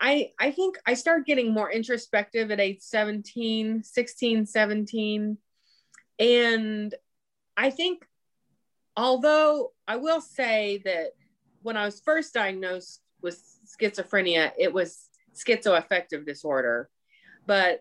I 0.00 0.32
I 0.38 0.50
think 0.50 0.76
I 0.86 0.94
started 0.94 1.26
getting 1.26 1.52
more 1.52 1.70
introspective 1.70 2.50
at 2.50 2.60
age 2.60 2.80
17, 2.80 3.82
16, 3.82 4.46
17. 4.46 5.38
And 6.18 6.94
I 7.56 7.70
think 7.70 8.04
although 8.96 9.72
I 9.86 9.96
will 9.96 10.20
say 10.20 10.82
that 10.84 11.12
when 11.64 11.76
I 11.78 11.86
was 11.86 12.00
first 12.00 12.34
diagnosed 12.34 13.00
with 13.22 13.42
schizophrenia, 13.66 14.52
it 14.58 14.72
was 14.72 15.08
schizoaffective 15.34 16.26
disorder, 16.26 16.90
but 17.46 17.80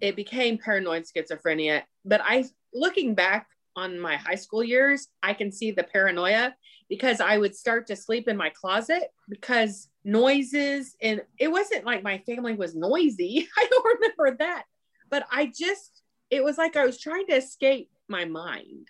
it 0.00 0.14
became 0.14 0.58
paranoid 0.58 1.04
schizophrenia. 1.04 1.82
But 2.04 2.20
I 2.24 2.44
looking 2.72 3.14
back 3.14 3.48
on 3.74 3.98
my 3.98 4.16
high 4.16 4.36
school 4.36 4.62
years, 4.62 5.08
I 5.22 5.34
can 5.34 5.50
see 5.50 5.72
the 5.72 5.82
paranoia 5.82 6.54
because 6.88 7.20
I 7.20 7.36
would 7.36 7.56
start 7.56 7.88
to 7.88 7.96
sleep 7.96 8.28
in 8.28 8.36
my 8.36 8.50
closet 8.50 9.10
because 9.28 9.88
noises 10.04 10.94
and 11.02 11.20
it 11.38 11.48
wasn't 11.48 11.84
like 11.84 12.04
my 12.04 12.18
family 12.18 12.54
was 12.54 12.76
noisy. 12.76 13.48
I 13.58 13.66
don't 13.68 14.00
remember 14.00 14.36
that. 14.38 14.62
But 15.10 15.26
I 15.32 15.46
just 15.46 16.02
it 16.30 16.44
was 16.44 16.58
like 16.58 16.76
I 16.76 16.86
was 16.86 17.00
trying 17.00 17.26
to 17.26 17.36
escape 17.36 17.90
my 18.08 18.24
mind. 18.24 18.86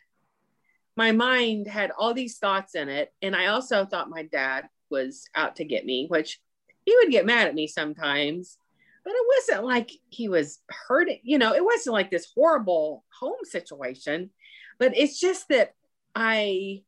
My 0.96 1.12
mind 1.12 1.66
had 1.66 1.90
all 1.96 2.14
these 2.14 2.38
thoughts 2.38 2.74
in 2.74 2.88
it 2.88 3.12
and 3.22 3.36
I 3.36 3.46
also 3.46 3.84
thought 3.84 4.08
my 4.08 4.22
dad 4.22 4.68
was 4.90 5.28
out 5.34 5.56
to 5.56 5.64
get 5.64 5.84
me, 5.84 6.06
which 6.08 6.40
he 6.84 6.96
would 6.96 7.10
get 7.10 7.26
mad 7.26 7.48
at 7.48 7.54
me 7.54 7.66
sometimes. 7.66 8.58
But 9.04 9.12
it 9.14 9.26
wasn't 9.36 9.66
like 9.66 9.90
he 10.08 10.28
was 10.28 10.60
hurting, 10.68 11.20
you 11.22 11.38
know, 11.38 11.54
it 11.54 11.64
wasn't 11.64 11.94
like 11.94 12.10
this 12.10 12.28
horrible 12.34 13.04
home 13.20 13.44
situation. 13.44 14.30
But 14.78 14.96
it's 14.96 15.20
just 15.20 15.48
that 15.48 15.74
I 16.14 16.82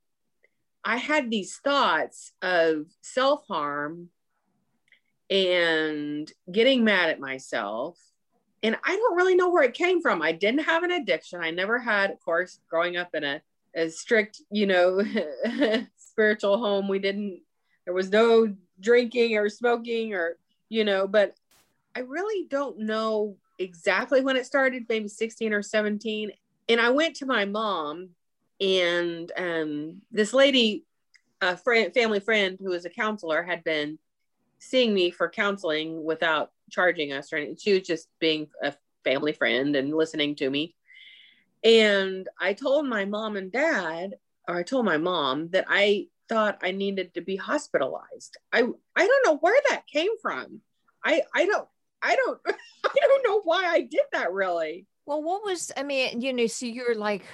I 0.85 0.97
had 0.97 1.31
these 1.31 1.57
thoughts 1.57 2.33
of 2.41 2.87
self 3.03 3.47
harm 3.47 4.09
and 5.31 6.33
getting 6.51 6.85
mad 6.85 7.11
at 7.11 7.21
myself. 7.21 7.99
And 8.63 8.77
I 8.85 8.97
don't 8.97 9.17
really 9.17 9.37
know 9.37 9.51
where 9.51 9.65
it 9.65 9.75
came 9.75 10.01
from. 10.01 10.23
I 10.23 10.33
didn't 10.33 10.65
have 10.65 10.83
an 10.83 10.91
addiction. 10.91 11.41
I 11.41 11.51
never 11.51 11.79
had, 11.79 12.11
of 12.11 12.21
course, 12.21 12.59
growing 12.69 12.97
up 12.97 13.15
in 13.15 13.23
a, 13.23 13.41
a 13.79 13.91
strict, 13.91 14.43
you 14.51 14.67
know, 14.67 15.03
spiritual 15.97 16.59
home. 16.59 16.89
We 16.89 16.99
didn't, 16.99 17.41
there 17.85 17.95
was 17.95 18.11
no 18.11 18.55
drinking 18.81 19.37
or 19.37 19.49
smoking 19.49 20.15
or, 20.15 20.37
you 20.69 20.85
know, 20.85 21.07
but 21.07 21.35
I 21.95 22.01
really 22.01 22.47
don't 22.49 22.81
know 22.81 23.37
exactly 23.59 24.21
when 24.21 24.37
it 24.37 24.47
started, 24.47 24.87
maybe 24.89 25.09
16 25.09 25.53
or 25.53 25.63
17. 25.63 26.33
And 26.69 26.81
I 26.81 26.91
went 26.91 27.17
to 27.17 27.27
my 27.27 27.45
mom 27.45 28.11
and 28.61 29.31
um, 29.37 30.03
this 30.11 30.33
lady, 30.33 30.85
a 31.41 31.57
friend, 31.57 31.93
family 31.95 32.21
friend 32.21 32.59
who 32.61 32.71
was 32.71 32.85
a 32.85 32.91
counselor, 32.91 33.43
had 33.43 33.63
been 33.65 33.99
seeing 34.59 34.93
me 34.93 35.11
for 35.11 35.29
counseling 35.29 36.05
without 36.05 36.51
charging 36.71 37.13
us 37.13 37.33
or 37.33 37.37
anything. 37.37 37.57
She 37.57 37.75
was 37.75 37.87
just 37.87 38.09
being 38.19 38.49
a 38.63 38.75
family 39.05 39.33
friend 39.33 39.77
and 39.77 39.95
listening 39.95 40.35
to 40.37 40.51
me. 40.51 40.75
And 41.65 42.29
I 42.41 42.53
told 42.53 42.87
my 42.87 43.05
mom 43.05 43.37
and 43.37 43.51
dad, 43.51 44.15
or 44.47 44.57
I 44.57 44.63
told 44.63 44.85
my 44.85 44.97
mom 44.97 45.51
that 45.51 45.67
I 45.69 46.09
thought 46.29 46.59
I 46.63 46.73
needed 46.73 47.15
to 47.15 47.21
be 47.21 47.37
hospitalized. 47.37 48.37
I 48.53 48.61
I 48.97 49.07
don't 49.07 49.27
know 49.27 49.37
where 49.39 49.59
that 49.71 49.87
came 49.87 50.13
from. 50.21 50.61
I 51.05 51.23
I 51.35 51.47
don't 51.47 51.69
I 52.03 52.17
don't 52.17 52.41
I 52.47 53.07
don't 53.09 53.25
know 53.25 53.41
why 53.43 53.67
I 53.67 53.81
did 53.81 54.05
that 54.13 54.33
really. 54.33 54.87
Well, 55.07 55.23
what 55.23 55.45
was 55.45 55.73
I 55.77 55.83
mean, 55.83 56.21
you 56.21 56.33
know, 56.33 56.47
so 56.47 56.67
you're 56.67 56.95
like 56.95 57.25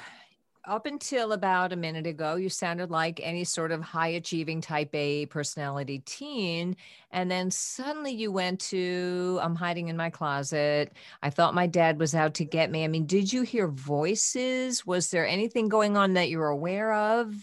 up 0.66 0.87
until 0.87 1.33
about 1.33 1.73
a 1.73 1.76
minute 1.76 2.06
ago, 2.06 2.37
you 2.37 2.49
sounded 2.49 2.90
like 2.90 3.21
any 3.23 3.44
sort 3.44 3.73
of 3.73 3.83
high 3.83 4.09
achieving 4.09 4.61
type 4.61 4.94
A 4.94 5.26
personality 5.26 6.00
teen. 6.00 6.76
And 7.11 7.30
then 7.30 7.50
suddenly 7.50 8.12
you 8.12 8.33
went 8.33 8.61
to, 8.61 9.38
I'm 9.42 9.54
hiding 9.54 9.88
in 9.88 9.97
my 9.97 10.11
closet. 10.11 10.92
I 11.23 11.30
thought 11.30 11.54
my 11.54 11.66
dad 11.66 11.99
was 11.99 12.14
out 12.14 12.35
to 12.35 12.44
get 12.44 12.71
me. 12.71 12.85
I 12.85 12.88
mean, 12.88 13.06
did 13.06 13.33
you 13.33 13.42
hear 13.42 13.68
voices? 13.68 14.87
Was 14.87 15.11
there 15.11 15.26
anything 15.26 15.68
going 15.68 15.97
on 15.97 16.14
that 16.14 16.30
you're 16.30 16.49
aware 16.49 16.92
of 16.92 17.35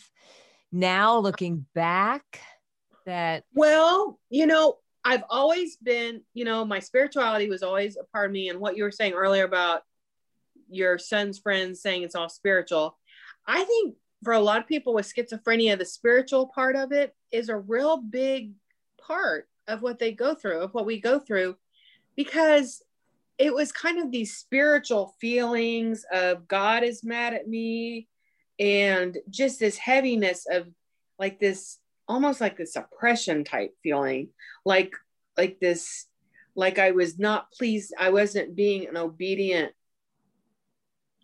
now 0.71 1.17
looking 1.17 1.65
back? 1.73 2.41
that 3.05 3.43
well 3.53 4.19
you 4.29 4.45
know 4.45 4.77
i've 5.03 5.23
always 5.29 5.77
been 5.77 6.21
you 6.33 6.45
know 6.45 6.63
my 6.63 6.79
spirituality 6.79 7.49
was 7.49 7.63
always 7.63 7.97
a 7.97 8.03
part 8.11 8.27
of 8.27 8.31
me 8.31 8.49
and 8.49 8.59
what 8.59 8.77
you 8.77 8.83
were 8.83 8.91
saying 8.91 9.13
earlier 9.13 9.43
about 9.43 9.81
your 10.69 10.97
son's 10.97 11.39
friends 11.39 11.81
saying 11.81 12.03
it's 12.03 12.15
all 12.15 12.29
spiritual 12.29 12.97
i 13.47 13.63
think 13.63 13.95
for 14.23 14.33
a 14.33 14.39
lot 14.39 14.59
of 14.59 14.67
people 14.67 14.93
with 14.93 15.11
schizophrenia 15.11 15.77
the 15.77 15.85
spiritual 15.85 16.47
part 16.47 16.75
of 16.75 16.91
it 16.91 17.15
is 17.31 17.49
a 17.49 17.57
real 17.57 17.97
big 17.97 18.51
part 18.99 19.47
of 19.67 19.81
what 19.81 19.99
they 19.99 20.11
go 20.11 20.35
through 20.35 20.59
of 20.59 20.73
what 20.73 20.85
we 20.85 20.99
go 20.99 21.19
through 21.19 21.55
because 22.15 22.83
it 23.37 23.53
was 23.53 23.71
kind 23.71 23.99
of 23.99 24.11
these 24.11 24.35
spiritual 24.35 25.15
feelings 25.19 26.05
of 26.11 26.47
god 26.47 26.83
is 26.83 27.03
mad 27.03 27.33
at 27.33 27.47
me 27.47 28.07
and 28.59 29.17
just 29.29 29.59
this 29.59 29.77
heaviness 29.77 30.45
of 30.49 30.67
like 31.17 31.39
this 31.39 31.79
almost 32.07 32.41
like 32.41 32.57
this 32.57 32.75
oppression 32.75 33.43
type 33.43 33.73
feeling 33.81 34.29
like 34.65 34.93
like 35.37 35.59
this 35.59 36.07
like 36.55 36.77
i 36.77 36.91
was 36.91 37.17
not 37.17 37.51
pleased 37.51 37.93
i 37.97 38.09
wasn't 38.09 38.55
being 38.55 38.87
an 38.87 38.97
obedient 38.97 39.71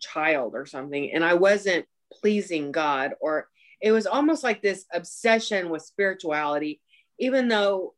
child 0.00 0.54
or 0.54 0.64
something 0.64 1.12
and 1.12 1.24
i 1.24 1.34
wasn't 1.34 1.86
pleasing 2.12 2.72
god 2.72 3.12
or 3.20 3.48
it 3.80 3.92
was 3.92 4.06
almost 4.06 4.42
like 4.42 4.60
this 4.60 4.86
obsession 4.92 5.70
with 5.70 5.82
spirituality 5.82 6.80
even 7.18 7.48
though 7.48 7.94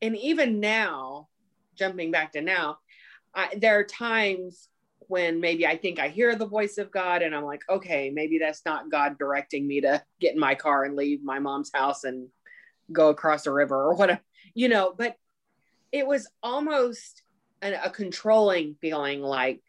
and 0.00 0.16
even 0.16 0.60
now 0.60 1.28
jumping 1.74 2.10
back 2.10 2.32
to 2.32 2.40
now 2.40 2.78
I, 3.34 3.54
there 3.56 3.78
are 3.78 3.84
times 3.84 4.68
when 5.08 5.40
maybe 5.40 5.66
I 5.66 5.76
think 5.76 5.98
I 5.98 6.08
hear 6.08 6.34
the 6.34 6.46
voice 6.46 6.78
of 6.78 6.90
God 6.90 7.22
and 7.22 7.34
I'm 7.34 7.44
like, 7.44 7.62
okay, 7.68 8.10
maybe 8.10 8.38
that's 8.38 8.64
not 8.64 8.90
God 8.90 9.18
directing 9.18 9.66
me 9.66 9.82
to 9.82 10.02
get 10.20 10.34
in 10.34 10.40
my 10.40 10.54
car 10.54 10.84
and 10.84 10.96
leave 10.96 11.22
my 11.22 11.38
mom's 11.38 11.70
house 11.72 12.04
and 12.04 12.28
go 12.90 13.08
across 13.08 13.46
a 13.46 13.52
river 13.52 13.76
or 13.76 13.94
whatever, 13.94 14.20
you 14.54 14.68
know, 14.68 14.94
but 14.96 15.16
it 15.92 16.06
was 16.06 16.28
almost 16.42 17.22
a, 17.60 17.74
a 17.84 17.90
controlling 17.90 18.76
feeling 18.80 19.20
like, 19.20 19.62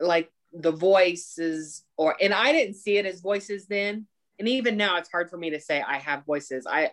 like 0.00 0.30
the 0.54 0.72
voices 0.72 1.84
or, 1.96 2.16
and 2.20 2.32
I 2.32 2.52
didn't 2.52 2.76
see 2.76 2.96
it 2.96 3.06
as 3.06 3.20
voices 3.20 3.66
then. 3.66 4.06
And 4.38 4.48
even 4.48 4.76
now 4.76 4.96
it's 4.98 5.10
hard 5.10 5.30
for 5.30 5.36
me 5.36 5.50
to 5.50 5.60
say 5.60 5.82
I 5.82 5.98
have 5.98 6.24
voices. 6.24 6.66
I, 6.68 6.90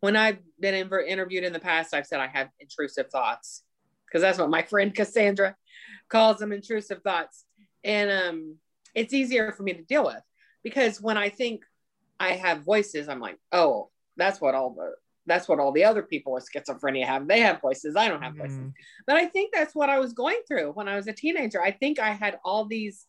when 0.00 0.16
I've 0.16 0.38
been 0.58 0.74
interviewed 0.74 1.44
in 1.44 1.52
the 1.52 1.60
past, 1.60 1.94
I've 1.94 2.06
said 2.06 2.20
I 2.20 2.28
have 2.28 2.48
intrusive 2.58 3.10
thoughts 3.10 3.62
because 4.06 4.22
that's 4.22 4.38
what 4.38 4.50
my 4.50 4.62
friend 4.70 4.94
Cassandra 4.94 5.56
calls 6.08 6.38
them 6.38 6.52
intrusive 6.52 7.02
thoughts. 7.02 7.44
And 7.84 8.10
um, 8.10 8.56
it's 8.94 9.14
easier 9.14 9.52
for 9.52 9.62
me 9.62 9.72
to 9.74 9.82
deal 9.82 10.04
with 10.04 10.22
because 10.62 11.00
when 11.00 11.16
I 11.16 11.28
think 11.28 11.62
I 12.18 12.32
have 12.32 12.62
voices, 12.62 13.08
I'm 13.08 13.20
like, 13.20 13.38
oh, 13.52 13.90
that's 14.16 14.40
what 14.40 14.54
all 14.54 14.70
the 14.70 14.92
that's 15.30 15.48
what 15.48 15.60
all 15.60 15.72
the 15.72 15.84
other 15.84 16.02
people 16.02 16.32
with 16.32 16.48
schizophrenia 16.52 17.06
have. 17.06 17.28
They 17.28 17.40
have 17.40 17.60
voices. 17.60 17.96
I 17.96 18.08
don't 18.08 18.22
have 18.22 18.32
mm-hmm. 18.32 18.42
voices. 18.42 18.72
But 19.06 19.16
I 19.16 19.26
think 19.26 19.52
that's 19.54 19.74
what 19.74 19.88
I 19.88 19.98
was 19.98 20.12
going 20.12 20.40
through 20.46 20.72
when 20.72 20.88
I 20.88 20.96
was 20.96 21.06
a 21.06 21.12
teenager. 21.12 21.62
I 21.62 21.70
think 21.70 21.98
I 21.98 22.10
had 22.10 22.38
all 22.44 22.64
these 22.64 23.06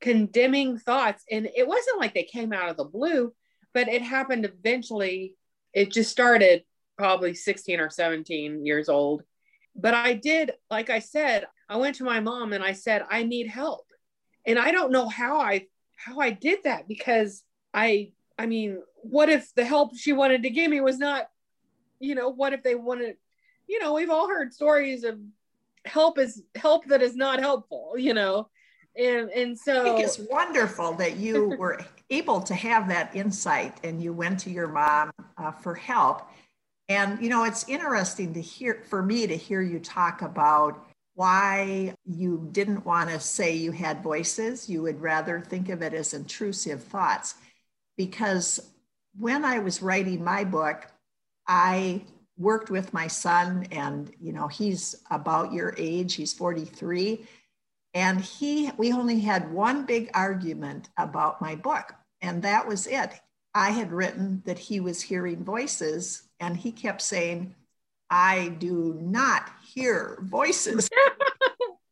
condemning 0.00 0.78
thoughts, 0.78 1.24
and 1.30 1.48
it 1.56 1.66
wasn't 1.66 2.00
like 2.00 2.14
they 2.14 2.24
came 2.24 2.52
out 2.52 2.68
of 2.68 2.76
the 2.76 2.84
blue, 2.84 3.32
but 3.74 3.88
it 3.88 4.02
happened 4.02 4.44
eventually. 4.44 5.34
It 5.72 5.90
just 5.90 6.10
started 6.10 6.64
probably 6.98 7.34
16 7.34 7.80
or 7.80 7.90
17 7.90 8.64
years 8.64 8.88
old. 8.88 9.22
But 9.74 9.94
I 9.94 10.12
did, 10.12 10.52
like 10.70 10.90
I 10.90 10.98
said, 10.98 11.46
I 11.68 11.76
went 11.76 11.96
to 11.96 12.04
my 12.04 12.20
mom 12.20 12.52
and 12.52 12.62
I 12.62 12.72
said, 12.72 13.04
I 13.10 13.22
need 13.22 13.48
help. 13.48 13.86
And 14.46 14.58
I 14.58 14.70
don't 14.70 14.92
know 14.92 15.08
how 15.08 15.40
I 15.40 15.66
how 15.96 16.18
I 16.18 16.30
did 16.30 16.64
that 16.64 16.88
because 16.88 17.44
I 17.72 18.12
I 18.38 18.46
mean, 18.46 18.82
what 19.02 19.28
if 19.28 19.54
the 19.54 19.64
help 19.64 19.96
she 19.96 20.12
wanted 20.12 20.42
to 20.42 20.50
give 20.50 20.70
me 20.70 20.80
was 20.80 20.98
not, 20.98 21.26
you 22.02 22.14
know, 22.14 22.28
what 22.28 22.52
if 22.52 22.62
they 22.62 22.74
wanted, 22.74 23.16
you 23.68 23.78
know, 23.78 23.94
we've 23.94 24.10
all 24.10 24.28
heard 24.28 24.52
stories 24.52 25.04
of 25.04 25.18
help 25.84 26.18
is 26.18 26.42
help 26.54 26.86
that 26.86 27.00
is 27.00 27.16
not 27.16 27.40
helpful, 27.40 27.94
you 27.96 28.12
know. 28.12 28.48
And 28.96 29.30
and 29.30 29.58
so 29.58 29.96
it's 29.96 30.18
wonderful 30.18 30.92
that 30.94 31.16
you 31.16 31.48
were 31.58 31.80
able 32.10 32.40
to 32.42 32.54
have 32.54 32.88
that 32.88 33.14
insight 33.14 33.78
and 33.84 34.02
you 34.02 34.12
went 34.12 34.40
to 34.40 34.50
your 34.50 34.68
mom 34.68 35.12
uh, 35.38 35.52
for 35.52 35.74
help. 35.74 36.28
And 36.88 37.22
you 37.22 37.30
know, 37.30 37.44
it's 37.44 37.66
interesting 37.68 38.34
to 38.34 38.40
hear 38.40 38.82
for 38.90 39.02
me 39.02 39.26
to 39.26 39.36
hear 39.36 39.62
you 39.62 39.78
talk 39.78 40.20
about 40.22 40.84
why 41.14 41.94
you 42.04 42.48
didn't 42.52 42.84
want 42.84 43.10
to 43.10 43.20
say 43.20 43.54
you 43.54 43.70
had 43.70 44.02
voices. 44.02 44.68
You 44.68 44.82
would 44.82 45.00
rather 45.00 45.40
think 45.40 45.68
of 45.68 45.82
it 45.82 45.94
as 45.94 46.14
intrusive 46.14 46.82
thoughts. 46.82 47.34
Because 47.96 48.72
when 49.18 49.44
I 49.44 49.58
was 49.58 49.82
writing 49.82 50.24
my 50.24 50.44
book, 50.44 50.86
I 51.54 52.00
worked 52.38 52.70
with 52.70 52.94
my 52.94 53.08
son, 53.08 53.66
and 53.70 54.10
you 54.18 54.32
know, 54.32 54.48
he's 54.48 54.96
about 55.10 55.52
your 55.52 55.74
age, 55.76 56.14
he's 56.14 56.32
43. 56.32 57.26
And 57.92 58.22
he, 58.22 58.70
we 58.78 58.90
only 58.90 59.20
had 59.20 59.52
one 59.52 59.84
big 59.84 60.10
argument 60.14 60.88
about 60.96 61.42
my 61.42 61.54
book, 61.54 61.92
and 62.22 62.40
that 62.42 62.66
was 62.66 62.86
it. 62.86 63.12
I 63.54 63.68
had 63.68 63.92
written 63.92 64.42
that 64.46 64.58
he 64.58 64.80
was 64.80 65.02
hearing 65.02 65.44
voices, 65.44 66.22
and 66.40 66.56
he 66.56 66.72
kept 66.72 67.02
saying, 67.02 67.54
I 68.08 68.48
do 68.58 68.98
not 68.98 69.50
hear 69.62 70.20
voices. 70.22 70.88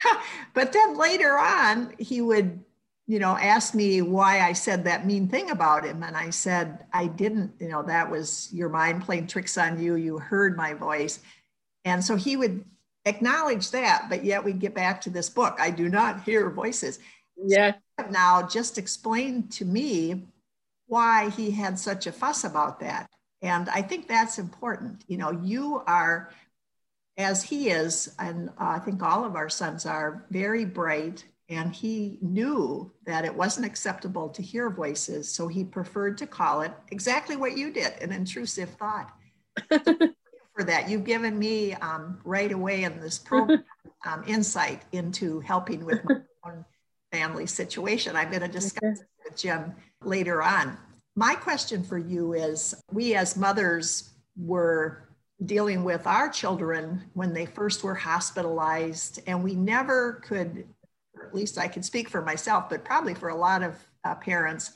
but 0.54 0.72
then 0.72 0.96
later 0.96 1.38
on, 1.38 1.92
he 1.98 2.20
would, 2.20 2.64
you 3.10 3.18
know, 3.18 3.36
asked 3.36 3.74
me 3.74 4.02
why 4.02 4.38
I 4.38 4.52
said 4.52 4.84
that 4.84 5.04
mean 5.04 5.26
thing 5.26 5.50
about 5.50 5.84
him. 5.84 6.04
And 6.04 6.16
I 6.16 6.30
said, 6.30 6.84
I 6.92 7.08
didn't, 7.08 7.50
you 7.58 7.66
know, 7.66 7.82
that 7.82 8.08
was 8.08 8.48
your 8.52 8.68
mind 8.68 9.02
playing 9.02 9.26
tricks 9.26 9.58
on 9.58 9.82
you. 9.82 9.96
You 9.96 10.18
heard 10.18 10.56
my 10.56 10.74
voice. 10.74 11.18
And 11.84 12.04
so 12.04 12.14
he 12.14 12.36
would 12.36 12.64
acknowledge 13.04 13.72
that, 13.72 14.06
but 14.08 14.24
yet 14.24 14.44
we'd 14.44 14.60
get 14.60 14.76
back 14.76 15.00
to 15.00 15.10
this 15.10 15.28
book. 15.28 15.56
I 15.58 15.72
do 15.72 15.88
not 15.88 16.22
hear 16.22 16.50
voices. 16.50 17.00
Yeah. 17.36 17.72
So 17.98 18.06
now 18.10 18.46
just 18.46 18.78
explain 18.78 19.48
to 19.48 19.64
me 19.64 20.28
why 20.86 21.30
he 21.30 21.50
had 21.50 21.80
such 21.80 22.06
a 22.06 22.12
fuss 22.12 22.44
about 22.44 22.78
that. 22.78 23.10
And 23.42 23.68
I 23.70 23.82
think 23.82 24.06
that's 24.06 24.38
important. 24.38 25.02
You 25.08 25.16
know, 25.16 25.32
you 25.32 25.82
are 25.84 26.30
as 27.16 27.42
he 27.42 27.70
is, 27.70 28.14
and 28.20 28.50
uh, 28.50 28.76
I 28.76 28.78
think 28.78 29.02
all 29.02 29.24
of 29.24 29.34
our 29.34 29.48
sons 29.48 29.84
are 29.84 30.24
very 30.30 30.64
bright, 30.64 31.24
and 31.50 31.74
he 31.74 32.16
knew 32.22 32.90
that 33.04 33.24
it 33.24 33.34
wasn't 33.34 33.66
acceptable 33.66 34.28
to 34.30 34.40
hear 34.40 34.70
voices, 34.70 35.28
so 35.28 35.48
he 35.48 35.64
preferred 35.64 36.16
to 36.18 36.26
call 36.26 36.62
it 36.62 36.72
exactly 36.90 37.36
what 37.36 37.58
you 37.58 37.72
did 37.72 37.92
an 38.00 38.12
intrusive 38.12 38.70
thought. 38.70 39.12
for 39.68 40.64
that, 40.64 40.88
you've 40.88 41.04
given 41.04 41.38
me 41.38 41.74
um, 41.74 42.18
right 42.24 42.52
away 42.52 42.84
in 42.84 43.00
this 43.00 43.18
program 43.18 43.64
um, 44.06 44.22
insight 44.26 44.82
into 44.92 45.40
helping 45.40 45.84
with 45.84 46.04
my 46.04 46.20
own 46.46 46.64
family 47.12 47.46
situation. 47.46 48.16
I'm 48.16 48.30
going 48.30 48.42
to 48.42 48.48
discuss 48.48 49.02
with 49.24 49.36
Jim 49.36 49.74
later 50.02 50.42
on. 50.42 50.78
My 51.16 51.34
question 51.34 51.82
for 51.82 51.98
you 51.98 52.34
is 52.34 52.74
we 52.92 53.14
as 53.14 53.36
mothers 53.36 54.10
were 54.36 55.08
dealing 55.44 55.84
with 55.84 56.06
our 56.06 56.28
children 56.28 57.02
when 57.14 57.32
they 57.32 57.46
first 57.46 57.82
were 57.82 57.94
hospitalized, 57.94 59.20
and 59.26 59.42
we 59.42 59.54
never 59.54 60.22
could, 60.24 60.66
or 61.20 61.26
at 61.26 61.34
least 61.34 61.58
I 61.58 61.68
can 61.68 61.82
speak 61.82 62.08
for 62.08 62.22
myself, 62.22 62.68
but 62.68 62.84
probably 62.84 63.14
for 63.14 63.28
a 63.28 63.36
lot 63.36 63.62
of 63.62 63.76
uh, 64.04 64.14
parents, 64.14 64.72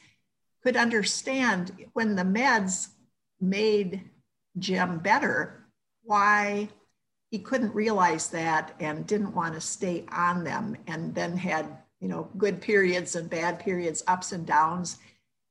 could 0.63 0.77
understand 0.77 1.73
when 1.93 2.17
the 2.17 2.23
meds 2.23 2.89
made 3.41 4.03
Jim 4.59 4.99
better, 4.99 5.67
why 6.03 6.69
he 7.31 7.39
couldn't 7.39 7.75
realize 7.75 8.29
that 8.31 8.75
and 8.81 9.07
didn't 9.07 9.35
want 9.35 9.55
to 9.55 9.61
stay 9.61 10.05
on 10.13 10.45
them, 10.45 10.77
and 10.87 11.15
then 11.15 11.37
had 11.37 11.67
you 12.01 12.09
know 12.09 12.29
good 12.39 12.61
periods 12.61 13.17
and 13.17 13.29
bad 13.29 13.59
periods, 13.59 14.05
ups 14.07 14.33
and 14.33 14.47
downs. 14.47 14.99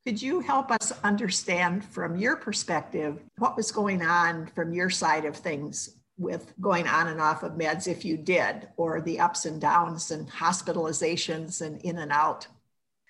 Could 0.06 0.22
you 0.22 0.42
help 0.42 0.70
us 0.70 0.92
understand 1.04 1.86
from 1.86 2.18
your 2.18 2.36
perspective 2.36 3.20
what 3.38 3.56
was 3.56 3.72
going 3.72 4.02
on 4.02 4.48
from 4.48 4.74
your 4.74 4.90
side 4.90 5.26
of 5.26 5.36
things 5.36 5.98
with 6.18 6.54
going 6.62 6.88
on 6.88 7.08
and 7.08 7.20
off 7.20 7.44
of 7.44 7.54
meds 7.54 7.88
if 7.88 8.06
you 8.06 8.18
did, 8.18 8.68
or 8.78 9.02
the 9.02 9.20
ups 9.20 9.46
and 9.46 9.60
downs 9.60 10.12
and 10.12 10.30
hospitalizations 10.30 11.62
and 11.62 11.82
in 11.82 11.98
and 11.98 12.12
out? 12.12 12.48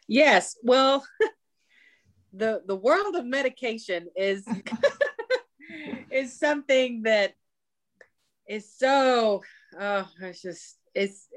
Yes. 0.08 0.56
Well, 0.64 1.06
the 2.34 2.62
the 2.66 2.76
world 2.76 3.16
of 3.16 3.26
medication 3.26 4.08
is 4.16 4.46
is 6.12 6.38
something 6.38 7.04
that 7.04 7.34
is 8.48 8.74
so 8.76 9.42
oh 9.80 10.08
it's 10.22 10.42
just 10.42 10.78
it's 10.94 11.28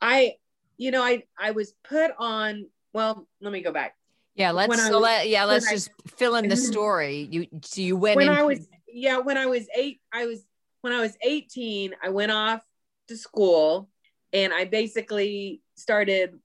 I 0.00 0.34
you 0.78 0.90
know 0.90 1.02
I 1.02 1.24
I 1.38 1.50
was 1.50 1.74
put 1.84 2.12
on 2.18 2.66
well 2.92 3.26
let 3.40 3.52
me 3.52 3.60
go 3.60 3.72
back 3.72 3.96
yeah, 4.40 4.52
let's 4.52 4.86
so 4.86 4.92
was, 4.92 5.02
let, 5.02 5.28
yeah, 5.28 5.44
let's 5.44 5.68
just 5.68 5.90
I, 5.90 6.10
fill 6.16 6.36
in 6.36 6.48
the 6.48 6.56
story. 6.72 7.28
You 7.30 7.46
so 7.62 7.82
you 7.82 7.96
went 7.96 8.16
when 8.16 8.28
I 8.28 8.42
was 8.42 8.66
yeah, 8.88 9.18
when 9.18 9.36
I 9.36 9.46
was 9.46 9.66
eight, 9.74 10.00
I 10.12 10.26
was 10.26 10.42
when 10.80 10.92
I 10.92 11.00
was 11.00 11.16
18, 11.22 11.94
I 12.02 12.08
went 12.10 12.32
off 12.32 12.64
to 13.08 13.16
school 13.16 13.88
and 14.32 14.52
I 14.52 14.64
basically 14.64 15.62
started 15.74 16.38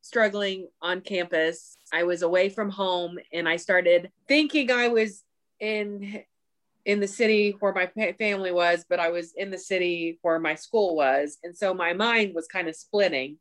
struggling 0.00 0.68
on 0.80 1.00
campus. 1.00 1.76
I 1.92 2.04
was 2.04 2.22
away 2.22 2.48
from 2.48 2.70
home 2.70 3.18
and 3.32 3.48
I 3.48 3.56
started 3.56 4.10
thinking 4.28 4.70
I 4.70 4.88
was 4.88 5.24
in 5.60 6.22
in 6.84 6.98
the 6.98 7.06
city 7.06 7.54
where 7.60 7.72
my 7.72 7.86
family 8.18 8.50
was, 8.50 8.84
but 8.88 8.98
I 8.98 9.10
was 9.10 9.34
in 9.36 9.52
the 9.52 9.58
city 9.58 10.18
where 10.22 10.40
my 10.40 10.56
school 10.56 10.96
was. 10.96 11.38
And 11.44 11.56
so 11.56 11.72
my 11.72 11.92
mind 11.92 12.34
was 12.34 12.48
kind 12.48 12.68
of 12.68 12.74
splitting. 12.74 13.36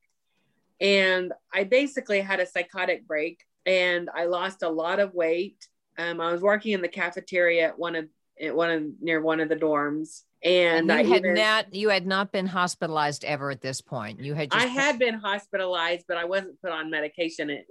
And 0.79 1.33
I 1.51 1.63
basically 1.63 2.21
had 2.21 2.39
a 2.39 2.45
psychotic 2.45 3.07
break 3.07 3.39
and 3.65 4.11
I 4.15 4.25
lost 4.25 4.61
a 4.61 4.69
lot 4.69 4.99
of 4.99 5.15
weight. 5.15 5.67
Um, 5.97 6.21
I 6.21 6.31
was 6.31 6.41
working 6.41 6.73
in 6.73 6.81
the 6.81 6.87
cafeteria 6.87 7.69
at 7.69 7.79
one 7.79 7.95
of 7.95 8.05
at 8.39 8.55
one 8.55 8.69
of 8.69 8.83
near 9.01 9.21
one 9.21 9.39
of 9.39 9.49
the 9.49 9.55
dorms. 9.55 10.21
And, 10.43 10.89
and 10.89 11.07
you 11.07 11.13
I 11.13 11.15
had 11.15 11.23
even, 11.23 11.33
not 11.35 11.73
you 11.73 11.89
had 11.89 12.07
not 12.07 12.31
been 12.31 12.47
hospitalized 12.47 13.23
ever 13.25 13.51
at 13.51 13.61
this 13.61 13.79
point. 13.79 14.19
You 14.19 14.33
had 14.33 14.49
I 14.51 14.65
had 14.65 14.97
been 14.97 15.15
hospitalized, 15.15 16.05
but 16.07 16.17
I 16.17 16.25
wasn't 16.25 16.59
put 16.61 16.71
on 16.71 16.89
medication 16.89 17.63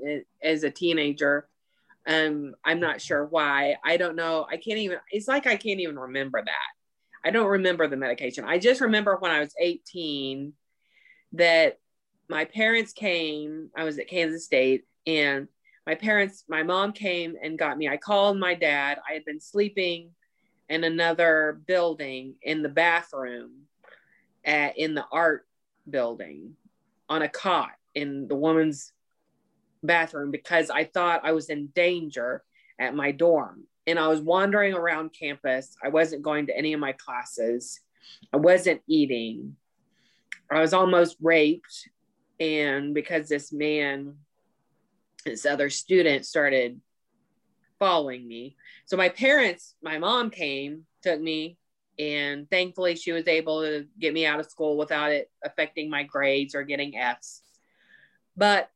as 0.42 0.62
a 0.62 0.70
teenager. 0.70 1.48
Um, 2.06 2.54
I'm 2.64 2.80
not 2.80 3.00
sure 3.00 3.24
why. 3.24 3.76
I 3.84 3.96
don't 3.96 4.16
know. 4.16 4.46
I 4.48 4.56
can't 4.56 4.78
even, 4.78 4.98
it's 5.10 5.28
like 5.28 5.46
I 5.46 5.56
can't 5.56 5.80
even 5.80 5.98
remember 5.98 6.42
that. 6.42 6.70
I 7.24 7.30
don't 7.30 7.48
remember 7.48 7.88
the 7.88 7.96
medication. 7.96 8.44
I 8.44 8.58
just 8.58 8.80
remember 8.80 9.16
when 9.16 9.30
I 9.30 9.40
was 9.40 9.54
18 9.60 10.52
that 11.32 11.78
my 12.28 12.44
parents 12.44 12.92
came, 12.92 13.70
I 13.76 13.84
was 13.84 13.98
at 13.98 14.08
Kansas 14.08 14.44
State, 14.44 14.84
and 15.06 15.48
my 15.86 15.94
parents, 15.94 16.44
my 16.48 16.62
mom 16.62 16.92
came 16.92 17.34
and 17.42 17.58
got 17.58 17.76
me. 17.76 17.88
I 17.88 17.96
called 17.96 18.38
my 18.38 18.54
dad. 18.54 18.98
I 19.08 19.14
had 19.14 19.24
been 19.24 19.40
sleeping 19.40 20.10
in 20.70 20.84
another 20.84 21.60
building 21.66 22.36
in 22.40 22.62
the 22.62 22.68
bathroom 22.68 23.50
at, 24.44 24.78
in 24.78 24.94
the 24.94 25.04
art 25.10 25.46
building 25.88 26.54
on 27.08 27.22
a 27.22 27.28
cot 27.28 27.72
in 27.94 28.28
the 28.28 28.36
woman's 28.36 28.92
bathroom 29.82 30.30
because 30.30 30.70
I 30.70 30.84
thought 30.84 31.24
I 31.24 31.32
was 31.32 31.50
in 31.50 31.66
danger 31.74 32.44
at 32.78 32.94
my 32.94 33.10
dorm. 33.10 33.64
And 33.86 33.98
I 33.98 34.06
was 34.06 34.20
wandering 34.20 34.74
around 34.74 35.10
campus. 35.18 35.74
I 35.82 35.88
wasn't 35.88 36.22
going 36.22 36.46
to 36.46 36.56
any 36.56 36.72
of 36.72 36.80
my 36.80 36.92
classes. 36.92 37.80
I 38.32 38.36
wasn't 38.36 38.82
eating. 38.86 39.56
I 40.50 40.60
was 40.60 40.72
almost 40.72 41.16
raped. 41.20 41.88
And 42.38 42.94
because 42.94 43.28
this 43.28 43.52
man, 43.52 44.14
this 45.24 45.44
other 45.44 45.68
student 45.70 46.26
started 46.26 46.80
following 47.80 48.28
me. 48.28 48.56
So 48.84 48.96
my 48.96 49.08
parents, 49.08 49.74
my 49.82 49.98
mom 49.98 50.30
came, 50.30 50.84
took 51.02 51.20
me, 51.20 51.56
and 51.98 52.48
thankfully 52.48 52.94
she 52.94 53.10
was 53.10 53.26
able 53.26 53.62
to 53.62 53.86
get 53.98 54.14
me 54.14 54.24
out 54.24 54.38
of 54.38 54.46
school 54.46 54.76
without 54.76 55.10
it 55.10 55.28
affecting 55.44 55.90
my 55.90 56.04
grades 56.04 56.54
or 56.54 56.62
getting 56.62 56.96
F's. 56.96 57.42
But 58.36 58.70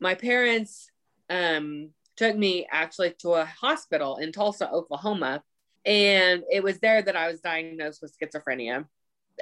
my 0.00 0.14
parents 0.14 0.90
um, 1.28 1.90
took 2.16 2.36
me 2.36 2.66
actually 2.70 3.14
to 3.18 3.34
a 3.34 3.44
hospital 3.44 4.16
in 4.16 4.32
Tulsa, 4.32 4.70
Oklahoma. 4.70 5.42
And 5.84 6.42
it 6.50 6.62
was 6.62 6.78
there 6.80 7.02
that 7.02 7.16
I 7.16 7.28
was 7.28 7.40
diagnosed 7.40 8.02
with 8.02 8.16
schizophrenia, 8.18 8.86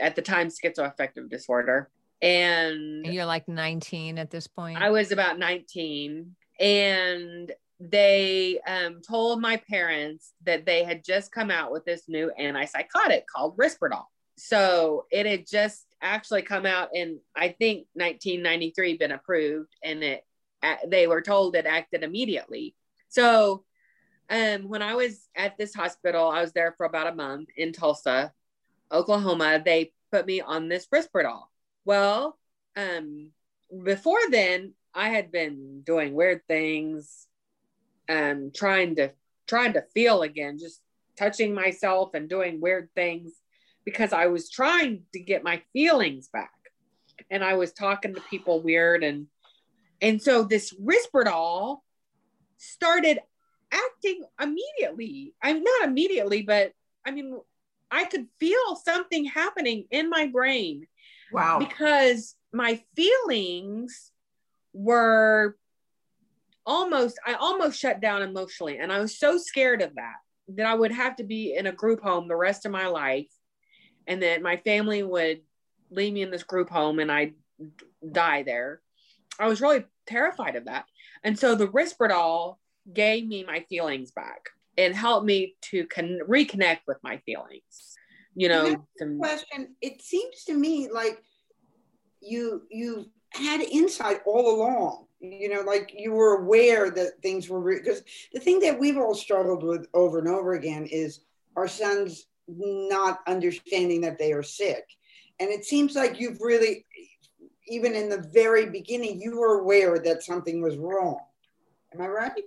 at 0.01 0.15
the 0.17 0.23
time, 0.23 0.49
schizoaffective 0.49 1.29
disorder. 1.31 1.91
And, 2.21 3.05
and 3.05 3.15
you're 3.15 3.25
like 3.25 3.49
19 3.49 4.19
at 4.19 4.31
this 4.31 4.47
point? 4.47 4.81
I 4.81 4.91
was 4.91 5.13
about 5.13 5.39
19. 5.39 6.35
And 6.61 7.53
they 7.81 8.59
um, 8.67 9.01
told 9.03 9.41
my 9.41 9.57
parents 9.57 10.33
that 10.45 10.67
they 10.67 10.85
had 10.85 11.05
just 11.05 11.33
come 11.33 11.51
out 11.51 11.71
with 11.71 11.85
this 11.85 12.09
new 12.09 12.33
antipsychotic 12.39 13.23
called 13.33 13.57
Risperdal. 13.57 14.05
So 14.37 15.07
it 15.11 15.27
had 15.27 15.47
just 15.47 15.87
actually 16.01 16.43
come 16.43 16.67
out 16.67 16.91
in, 16.95 17.21
I 17.37 17.49
think, 17.51 17.87
1993, 17.95 18.97
been 18.97 19.13
approved, 19.13 19.75
and 19.83 20.03
it 20.03 20.25
they 20.89 21.07
were 21.07 21.23
told 21.23 21.55
it 21.55 21.67
acted 21.67 22.03
immediately. 22.03 22.75
So 23.09 23.65
um, 24.29 24.69
when 24.69 24.83
I 24.83 24.95
was 24.95 25.29
at 25.37 25.57
this 25.57 25.75
hospital, 25.75 26.29
I 26.29 26.41
was 26.41 26.53
there 26.53 26.75
for 26.77 26.85
about 26.85 27.07
a 27.07 27.15
month 27.15 27.49
in 27.57 27.73
Tulsa, 27.73 28.33
Oklahoma. 28.91 29.63
They 29.65 29.93
put 30.11 30.27
me 30.27 30.41
on 30.41 30.69
this 30.69 30.89
Risperdal. 30.89 31.43
Well, 31.85 32.37
um, 32.77 33.31
before 33.85 34.19
then, 34.31 34.75
I 34.95 35.11
had 35.11 35.31
been 35.31 35.83
doing 35.83 36.15
weird 36.15 36.43
things, 36.49 37.28
um, 38.09 38.51
trying 38.55 38.97
to 38.97 39.13
trying 39.47 39.73
to 39.75 39.83
feel 39.95 40.23
again, 40.23 40.59
just 40.59 40.81
touching 41.17 41.55
myself 41.55 42.15
and 42.15 42.29
doing 42.29 42.61
weird 42.61 42.91
things 42.95 43.33
because 43.85 44.13
I 44.13 44.27
was 44.27 44.51
trying 44.51 45.03
to 45.15 45.21
get 45.21 45.43
my 45.43 45.63
feelings 45.73 46.29
back. 46.29 46.53
And 47.31 47.43
I 47.43 47.55
was 47.55 47.73
talking 47.73 48.15
to 48.15 48.21
people 48.23 48.63
weird 48.63 49.03
and 49.03 49.27
and 50.01 50.23
so 50.23 50.45
this 50.45 50.73
Risperdal 50.75 51.79
started 52.57 53.19
acting 53.73 54.25
immediately. 54.41 55.35
I'm 55.43 55.63
not 55.63 55.89
immediately, 55.89 56.43
but 56.43 56.73
I 57.05 57.11
mean, 57.11 57.37
I 57.91 58.05
could 58.05 58.27
feel 58.39 58.77
something 58.77 59.25
happening 59.25 59.87
in 59.91 60.09
my 60.09 60.27
brain. 60.27 60.87
Wow. 61.33 61.59
Because 61.59 62.37
my 62.53 62.81
feelings 62.95 64.13
were 64.73 65.57
almost, 66.69 67.19
I 67.27 67.35
almost 67.35 67.81
shut 67.81 68.01
down 68.01 68.23
emotionally. 68.23 68.79
And 68.79 68.93
I 68.93 69.01
was 69.01 69.19
so 69.19 69.39
scared 69.39 69.83
of 69.83 69.95
that 69.97 70.17
that 70.57 70.67
I 70.67 70.75
would 70.75 70.93
have 70.93 71.17
to 71.17 71.25
be 71.25 71.57
in 71.57 71.67
a 71.67 71.73
group 71.73 72.01
home 72.03 72.29
the 72.29 72.37
rest 72.37 72.67
of 72.67 72.73
my 72.73 72.87
life. 72.87 73.27
And 74.07 74.23
that 74.23 74.41
my 74.41 74.59
family 74.59 75.03
would 75.03 75.41
leave 75.91 76.13
me 76.13 76.23
in 76.23 76.31
this 76.31 76.43
group 76.43 76.71
home 76.71 76.99
and 76.99 77.11
I'd 77.11 77.35
die 78.13 78.43
there. 78.43 78.81
I 79.39 79.49
was 79.49 79.61
really 79.61 79.85
terrified 80.07 80.57
of 80.57 80.67
that. 80.67 80.85
And 81.25 81.39
so 81.39 81.55
the 81.55 81.69
Risperdal 81.69 82.57
gave 82.93 83.27
me 83.27 83.45
my 83.45 83.65
feelings 83.69 84.11
back 84.11 84.49
and 84.79 84.95
helped 84.95 85.27
me 85.27 85.57
to 85.63 85.87
con- 85.87 86.21
reconnect 86.27 86.81
with 86.87 86.99
my 87.03 87.19
feelings. 87.19 87.97
You 88.35 88.49
know, 88.49 88.87
some- 88.99 89.19
question. 89.19 89.75
It 89.83 90.01
seems 90.01 90.45
to 90.45 90.55
me 90.55 90.89
like 90.91 91.23
you 92.21 92.63
you 92.71 93.07
had 93.33 93.61
insight 93.61 94.21
all 94.25 94.55
along. 94.55 95.08
You 95.21 95.49
know, 95.49 95.63
like 95.63 95.93
you 95.97 96.13
were 96.13 96.39
aware 96.39 96.91
that 96.91 97.23
things 97.23 97.49
were 97.49 97.61
because 97.61 97.99
re- 97.99 98.31
the 98.35 98.41
thing 98.41 98.61
that 98.61 98.79
we've 98.79 98.97
all 98.97 99.15
struggled 99.15 99.65
with 99.65 99.87
over 99.93 100.19
and 100.19 100.29
over 100.29 100.55
again 100.55 100.87
is 100.87 101.21
our 101.57 101.67
sons 101.67 102.27
not 102.47 103.19
understanding 103.27 104.01
that 104.03 104.19
they 104.19 104.33
are 104.33 104.45
sick. 104.45 104.85
And 105.41 105.51
it 105.51 105.65
seems 105.65 105.97
like 105.97 106.21
you've 106.21 106.41
really 106.41 106.87
even 107.67 107.95
in 107.95 108.09
the 108.09 108.27
very 108.33 108.67
beginning, 108.67 109.21
you 109.21 109.39
were 109.39 109.61
aware 109.61 109.99
that 109.99 110.23
something 110.23 110.63
was 110.63 110.77
wrong. 110.77 111.19
Am 111.93 112.01
I 112.01 112.07
right? 112.07 112.43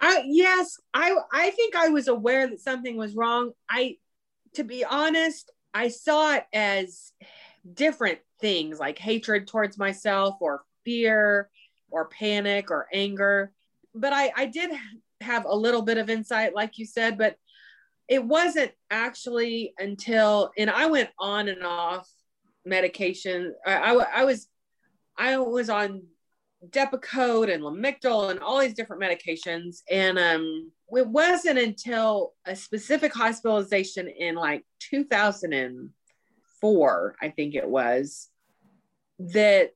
I 0.00 0.22
yes, 0.26 0.76
I 0.92 1.16
I 1.32 1.50
think 1.50 1.76
I 1.76 1.88
was 1.88 2.08
aware 2.08 2.46
that 2.48 2.60
something 2.60 2.96
was 2.96 3.14
wrong. 3.14 3.52
I 3.68 3.96
to 4.54 4.64
be 4.64 4.84
honest, 4.84 5.50
I 5.72 5.88
saw 5.88 6.34
it 6.34 6.44
as 6.52 7.12
different 7.72 8.18
things 8.40 8.78
like 8.78 8.98
hatred 8.98 9.48
towards 9.48 9.78
myself 9.78 10.36
or 10.40 10.62
fear 10.84 11.48
or 11.94 12.08
panic 12.08 12.70
or 12.70 12.86
anger. 12.92 13.52
But 13.94 14.12
I 14.12 14.32
I 14.36 14.46
did 14.46 14.70
have 15.20 15.46
a 15.46 15.54
little 15.54 15.82
bit 15.82 15.96
of 15.96 16.10
insight 16.10 16.54
like 16.54 16.76
you 16.76 16.84
said, 16.84 17.16
but 17.16 17.36
it 18.08 18.22
wasn't 18.22 18.72
actually 18.90 19.72
until 19.78 20.50
and 20.58 20.68
I 20.68 20.86
went 20.86 21.10
on 21.18 21.48
and 21.48 21.64
off 21.64 22.10
medication. 22.66 23.54
I, 23.64 23.94
I, 23.94 24.20
I 24.20 24.24
was 24.24 24.48
I 25.16 25.38
was 25.38 25.70
on 25.70 26.02
Depakote 26.70 27.52
and 27.52 27.62
Lamictal 27.62 28.30
and 28.30 28.40
all 28.40 28.60
these 28.60 28.72
different 28.74 29.02
medications. 29.02 29.82
And 29.90 30.18
um, 30.18 30.70
it 30.90 31.06
wasn't 31.06 31.58
until 31.58 32.32
a 32.46 32.56
specific 32.56 33.14
hospitalization 33.14 34.08
in 34.08 34.34
like 34.34 34.64
2004, 34.90 37.16
I 37.20 37.28
think 37.28 37.54
it 37.54 37.68
was, 37.68 38.30
that 39.18 39.72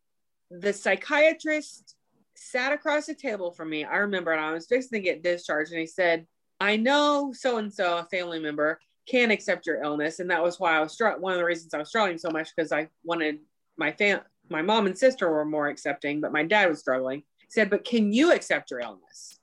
the 0.51 0.73
psychiatrist 0.73 1.95
sat 2.39 2.73
across 2.73 3.07
the 3.07 3.15
table 3.15 3.51
from 3.51 3.71
me. 3.71 3.85
I 3.85 3.97
remember 3.99 4.33
and 4.33 4.41
I 4.41 4.53
was 4.53 4.67
fixing 4.67 4.99
to 4.99 5.05
get 5.05 5.23
discharged, 5.23 5.73
and 5.73 5.81
he 5.81 5.87
said, 5.87 6.27
I 6.61 6.77
know 6.77 7.33
so 7.35 7.59
and 7.59 7.73
so, 7.73 7.99
a 7.99 8.05
family 8.05 8.41
member, 8.41 8.81
can 9.09 9.31
accept 9.31 9.67
your 9.67 9.83
illness. 9.83 10.21
And 10.21 10.31
that 10.31 10.43
was 10.43 10.61
why 10.61 10.77
i 10.77 10.81
was 10.81 10.93
struck 10.93 11.19
one 11.21 11.33
of 11.33 11.39
the 11.39 11.45
reasons 11.45 11.75
i 11.75 11.79
was 11.79 11.89
struggling 11.89 12.19
so 12.19 12.31
much 12.31 12.51
because 12.55 12.73
i 12.73 12.89
wanted 13.03 13.39
my 13.77 13.93
fam 13.93 14.21
my 14.51 14.63
mom 14.63 14.87
and 14.87 14.97
sister 14.97 15.31
were 15.31 15.45
more 15.45 15.69
accepting 15.69 16.21
but 16.21 16.33
my 16.33 16.45
dad 16.45 16.69
was 16.69 16.79
struggling. 16.79 17.23
He 17.39 17.47
said 17.51 17.71
but 17.71 17.85
can 17.85 18.13
you 18.13 18.33
accept 18.33 18.71
your 18.71 18.81
illness? 18.81 19.39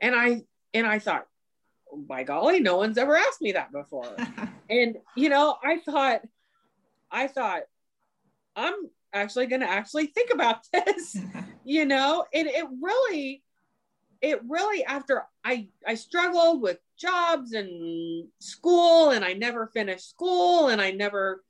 And 0.00 0.14
i 0.14 0.42
and 0.74 0.86
i 0.86 0.98
thought 0.98 1.26
oh, 1.92 1.98
by 1.98 2.22
golly 2.22 2.60
no 2.60 2.76
one's 2.76 2.98
ever 2.98 3.16
asked 3.16 3.40
me 3.40 3.52
that 3.52 3.72
before. 3.72 4.14
And 4.70 4.98
you 5.16 5.30
know 5.30 5.56
i 5.64 5.78
thought 5.78 6.20
i 7.10 7.26
thought 7.26 7.62
i'm 8.54 8.74
actually 9.12 9.46
going 9.46 9.60
to 9.60 9.68
actually 9.68 10.06
think 10.06 10.30
about 10.32 10.58
this 10.72 11.16
you 11.64 11.84
know 11.84 12.24
and 12.32 12.46
it 12.46 12.64
really 12.82 13.42
it 14.20 14.40
really 14.48 14.84
after 14.84 15.24
i 15.44 15.68
i 15.86 15.94
struggled 15.94 16.60
with 16.60 16.78
jobs 16.98 17.52
and 17.52 18.28
school 18.40 19.10
and 19.10 19.24
I 19.24 19.32
never 19.32 19.68
finished 19.68 20.10
school 20.10 20.68
and 20.68 20.80
I 20.80 20.90
never, 20.90 21.42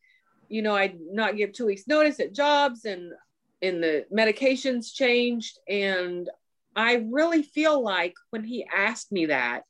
you 0.48 0.62
know, 0.62 0.76
I'd 0.76 0.98
not 1.00 1.36
give 1.36 1.52
two 1.52 1.66
weeks 1.66 1.88
notice 1.88 2.20
at 2.20 2.34
jobs 2.34 2.84
and 2.84 3.12
and 3.60 3.82
the 3.82 4.06
medications 4.16 4.94
changed. 4.94 5.58
And 5.68 6.30
I 6.76 7.06
really 7.10 7.42
feel 7.42 7.82
like 7.82 8.14
when 8.30 8.44
he 8.44 8.64
asked 8.72 9.10
me 9.10 9.26
that, 9.26 9.64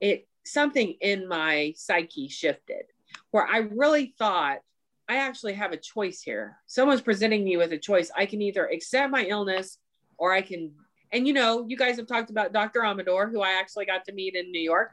it 0.00 0.26
something 0.44 0.94
in 1.00 1.28
my 1.28 1.74
psyche 1.76 2.28
shifted 2.28 2.84
where 3.30 3.46
I 3.46 3.58
really 3.58 4.14
thought 4.18 4.58
I 5.08 5.16
actually 5.16 5.54
have 5.54 5.72
a 5.72 5.76
choice 5.76 6.22
here. 6.22 6.56
Someone's 6.66 7.00
presenting 7.00 7.44
me 7.44 7.56
with 7.56 7.72
a 7.72 7.78
choice. 7.78 8.10
I 8.16 8.26
can 8.26 8.40
either 8.40 8.66
accept 8.66 9.10
my 9.10 9.24
illness 9.24 9.78
or 10.16 10.32
I 10.32 10.42
can 10.42 10.72
and 11.12 11.26
you 11.26 11.34
know, 11.34 11.66
you 11.68 11.76
guys 11.76 11.96
have 11.98 12.06
talked 12.06 12.30
about 12.30 12.54
Dr. 12.54 12.82
Amador, 12.82 13.28
who 13.28 13.42
I 13.42 13.60
actually 13.60 13.84
got 13.84 14.06
to 14.06 14.12
meet 14.12 14.34
in 14.34 14.50
New 14.50 14.62
York, 14.62 14.92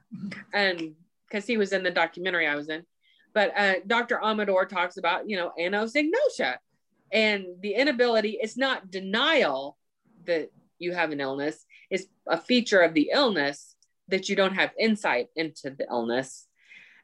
and 0.54 0.93
because 1.28 1.48
he 1.48 1.56
was 1.58 1.72
in 1.72 1.82
the 1.82 1.91
documentary 1.91 2.45
I 2.45 2.56
was 2.56 2.69
in. 2.69 2.84
But 3.34 3.58
uh, 3.58 3.76
Dr. 3.88 4.19
Amador 4.22 4.65
talks 4.65 4.98
about, 4.98 5.30
you 5.30 5.38
know, 5.38 5.54
anosognosia 5.58 6.58
and 7.12 7.45
the 7.62 7.74
inability, 7.74 8.38
it's 8.41 8.58
not 8.58 8.91
denial 8.91 9.78
that 10.26 10.50
you 10.78 10.93
have 10.93 11.12
an 11.12 11.22
illness, 11.22 11.65
it's 11.89 12.06
a 12.28 12.38
feature 12.38 12.82
of 12.82 12.93
the 12.93 13.12
illness 13.13 13.76
that 14.10 14.28
you 14.28 14.36
don't 14.36 14.56
have 14.56 14.72
insight 14.78 15.28
into 15.36 15.69
the 15.69 15.88
illness. 15.89 16.48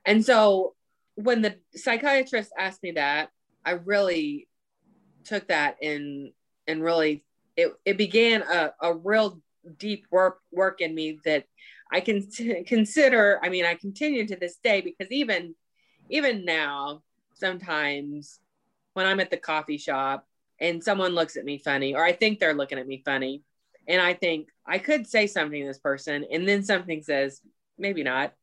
And 0.06 0.26
so 0.26 0.75
when 1.16 1.42
the 1.42 1.58
psychiatrist 1.74 2.52
asked 2.58 2.84
me 2.84 2.92
that, 2.92 3.30
I 3.66 3.72
really 3.72 4.48
took 5.24 5.48
that 5.48 5.78
and 5.82 6.32
and 6.68 6.84
really 6.84 7.24
it, 7.58 7.74
it 7.84 7.98
began 7.98 8.44
a, 8.44 8.74
a 8.82 8.94
real 8.94 9.42
deep 9.78 10.06
work 10.12 10.40
work 10.52 10.82
in 10.82 10.94
me 10.94 11.20
that 11.26 11.46
I 11.92 12.02
can 12.02 12.28
consider. 12.68 13.40
I 13.44 13.50
mean, 13.50 13.66
I 13.66 13.76
continue 13.76 14.28
to 14.28 14.36
this 14.36 14.58
day 14.58 14.82
because 14.82 15.12
even 15.12 15.56
even 16.10 16.46
now, 16.46 17.02
sometimes 17.34 18.40
when 18.94 19.06
I'm 19.06 19.20
at 19.20 19.32
the 19.32 19.38
coffee 19.38 19.78
shop 19.78 20.28
and 20.60 20.84
someone 20.84 21.14
looks 21.14 21.36
at 21.38 21.46
me 21.46 21.58
funny, 21.58 21.96
or 21.96 22.04
I 22.04 22.12
think 22.14 22.40
they're 22.40 22.54
looking 22.54 22.78
at 22.78 22.88
me 22.88 23.02
funny, 23.04 23.44
and 23.88 24.02
I 24.02 24.14
think 24.14 24.50
I 24.66 24.78
could 24.78 25.08
say 25.08 25.28
something 25.28 25.62
to 25.62 25.68
this 25.68 25.80
person, 25.80 26.26
and 26.32 26.48
then 26.48 26.64
something 26.64 27.02
says, 27.02 27.42
maybe 27.78 28.04
not. 28.04 28.34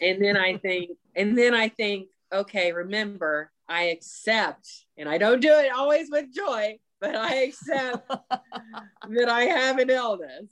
And 0.00 0.22
then 0.22 0.36
I 0.36 0.56
think, 0.56 0.90
and 1.14 1.36
then 1.36 1.54
I 1.54 1.68
think, 1.68 2.08
okay, 2.32 2.72
remember, 2.72 3.50
I 3.68 3.84
accept, 3.84 4.68
and 4.98 5.08
I 5.08 5.18
don't 5.18 5.40
do 5.40 5.52
it 5.52 5.72
always 5.72 6.10
with 6.10 6.34
joy, 6.34 6.78
but 7.00 7.14
I 7.14 7.34
accept 7.36 8.08
that 8.08 9.28
I 9.28 9.42
have 9.42 9.78
an 9.78 9.90
illness. 9.90 10.46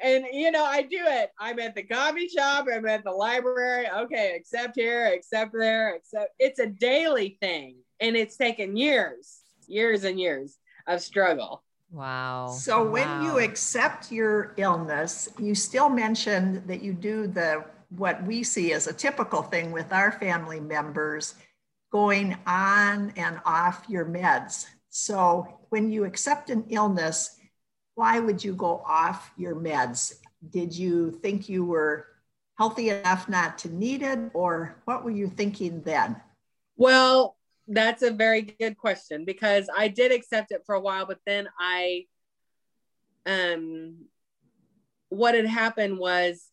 And 0.00 0.26
you 0.32 0.52
know, 0.52 0.64
I 0.64 0.82
do 0.82 1.00
it. 1.00 1.30
I'm 1.40 1.58
at 1.58 1.74
the 1.74 1.82
coffee 1.82 2.28
shop, 2.28 2.66
I'm 2.72 2.86
at 2.86 3.02
the 3.04 3.10
library. 3.10 3.88
Okay, 3.90 4.34
accept 4.36 4.76
here, 4.76 5.06
accept 5.06 5.52
there, 5.52 5.94
accept 5.96 6.30
it's 6.38 6.60
a 6.60 6.66
daily 6.66 7.36
thing. 7.40 7.76
And 8.00 8.16
it's 8.16 8.36
taken 8.36 8.76
years, 8.76 9.40
years 9.66 10.04
and 10.04 10.20
years 10.20 10.56
of 10.86 11.00
struggle. 11.00 11.64
Wow. 11.90 12.48
So 12.48 12.84
wow. 12.84 12.90
when 12.90 13.22
you 13.22 13.38
accept 13.38 14.12
your 14.12 14.54
illness, 14.56 15.28
you 15.38 15.54
still 15.54 15.88
mentioned 15.88 16.68
that 16.68 16.82
you 16.82 16.92
do 16.92 17.26
the 17.26 17.64
what 17.90 18.22
we 18.24 18.42
see 18.42 18.72
as 18.72 18.86
a 18.86 18.92
typical 18.92 19.42
thing 19.42 19.72
with 19.72 19.92
our 19.92 20.12
family 20.12 20.60
members 20.60 21.34
going 21.90 22.36
on 22.46 23.12
and 23.16 23.40
off 23.44 23.84
your 23.88 24.04
meds. 24.04 24.66
So 24.90 25.60
when 25.70 25.90
you 25.90 26.04
accept 26.04 26.50
an 26.50 26.66
illness, 26.68 27.36
why 27.94 28.20
would 28.20 28.44
you 28.44 28.54
go 28.54 28.82
off 28.86 29.32
your 29.36 29.56
meds? 29.56 30.14
Did 30.50 30.76
you 30.76 31.10
think 31.10 31.48
you 31.48 31.64
were 31.64 32.06
healthy 32.58 32.90
enough 32.90 33.28
not 33.28 33.58
to 33.58 33.72
need 33.72 34.02
it, 34.02 34.18
or 34.34 34.76
what 34.84 35.04
were 35.04 35.10
you 35.10 35.28
thinking 35.28 35.80
then? 35.82 36.20
Well, 36.76 37.36
that's 37.68 38.02
a 38.02 38.10
very 38.10 38.42
good 38.42 38.76
question 38.76 39.24
because 39.24 39.68
I 39.74 39.88
did 39.88 40.12
accept 40.12 40.52
it 40.52 40.62
for 40.66 40.74
a 40.74 40.80
while, 40.80 41.06
but 41.06 41.18
then 41.26 41.48
I, 41.58 42.06
um, 43.26 44.06
what 45.08 45.34
had 45.34 45.46
happened 45.46 45.98
was 45.98 46.46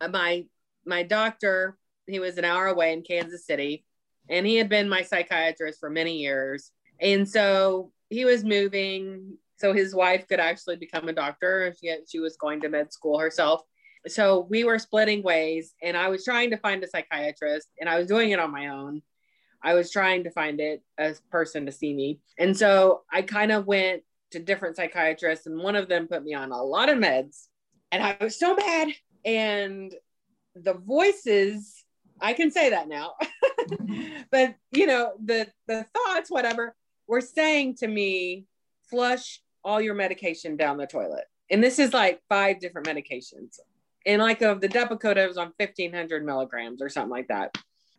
uh, 0.00 0.08
my 0.08 0.46
my 0.88 1.02
doctor 1.02 1.78
he 2.06 2.18
was 2.18 2.38
an 2.38 2.44
hour 2.44 2.68
away 2.68 2.94
in 2.94 3.02
Kansas 3.02 3.44
City, 3.46 3.84
and 4.30 4.46
he 4.46 4.56
had 4.56 4.70
been 4.70 4.88
my 4.88 5.02
psychiatrist 5.02 5.78
for 5.78 5.90
many 5.90 6.16
years, 6.18 6.72
and 7.00 7.28
so 7.28 7.92
he 8.08 8.24
was 8.24 8.44
moving 8.44 9.36
so 9.58 9.72
his 9.72 9.94
wife 9.94 10.26
could 10.28 10.40
actually 10.40 10.76
become 10.76 11.08
a 11.08 11.12
doctor. 11.12 11.74
She, 11.80 11.94
she 12.08 12.20
was 12.20 12.36
going 12.36 12.60
to 12.60 12.68
med 12.68 12.92
school 12.92 13.18
herself. 13.18 13.62
So 14.06 14.46
we 14.48 14.62
were 14.62 14.78
splitting 14.78 15.22
ways, 15.22 15.74
and 15.82 15.96
I 15.96 16.08
was 16.08 16.24
trying 16.24 16.50
to 16.50 16.56
find 16.56 16.82
a 16.82 16.88
psychiatrist, 16.88 17.68
and 17.80 17.88
I 17.88 17.98
was 17.98 18.06
doing 18.06 18.30
it 18.30 18.38
on 18.38 18.52
my 18.52 18.68
own. 18.68 19.02
I 19.62 19.74
was 19.74 19.90
trying 19.90 20.22
to 20.24 20.30
find 20.30 20.60
it 20.60 20.82
a 20.96 21.14
person 21.32 21.66
to 21.66 21.72
see 21.72 21.92
me. 21.92 22.20
And 22.38 22.56
so 22.56 23.02
I 23.12 23.22
kind 23.22 23.50
of 23.50 23.66
went 23.66 24.04
to 24.30 24.38
different 24.38 24.76
psychiatrists, 24.76 25.46
and 25.46 25.60
one 25.60 25.74
of 25.74 25.88
them 25.88 26.06
put 26.06 26.22
me 26.22 26.34
on 26.34 26.52
a 26.52 26.62
lot 26.62 26.88
of 26.88 26.98
meds. 26.98 27.48
And 27.90 28.00
I 28.00 28.16
was 28.20 28.38
so 28.38 28.54
mad. 28.54 28.88
And 29.24 29.92
the 30.62 30.74
voices, 30.74 31.84
I 32.20 32.32
can 32.32 32.50
say 32.50 32.70
that 32.70 32.88
now, 32.88 33.14
but 34.30 34.54
you 34.72 34.86
know, 34.86 35.12
the 35.24 35.48
the 35.66 35.86
thoughts, 35.94 36.30
whatever, 36.30 36.74
were 37.06 37.20
saying 37.20 37.76
to 37.76 37.88
me, 37.88 38.46
flush 38.90 39.40
all 39.64 39.80
your 39.80 39.94
medication 39.94 40.56
down 40.56 40.76
the 40.76 40.86
toilet. 40.86 41.24
And 41.50 41.62
this 41.62 41.78
is 41.78 41.92
like 41.92 42.20
five 42.28 42.60
different 42.60 42.86
medications. 42.86 43.58
And 44.06 44.22
like 44.22 44.42
of 44.42 44.60
the 44.60 44.68
Depakote 44.68 45.26
was 45.26 45.38
on 45.38 45.52
1500 45.56 46.24
milligrams 46.24 46.80
or 46.82 46.88
something 46.88 47.10
like 47.10 47.28
that. 47.28 47.56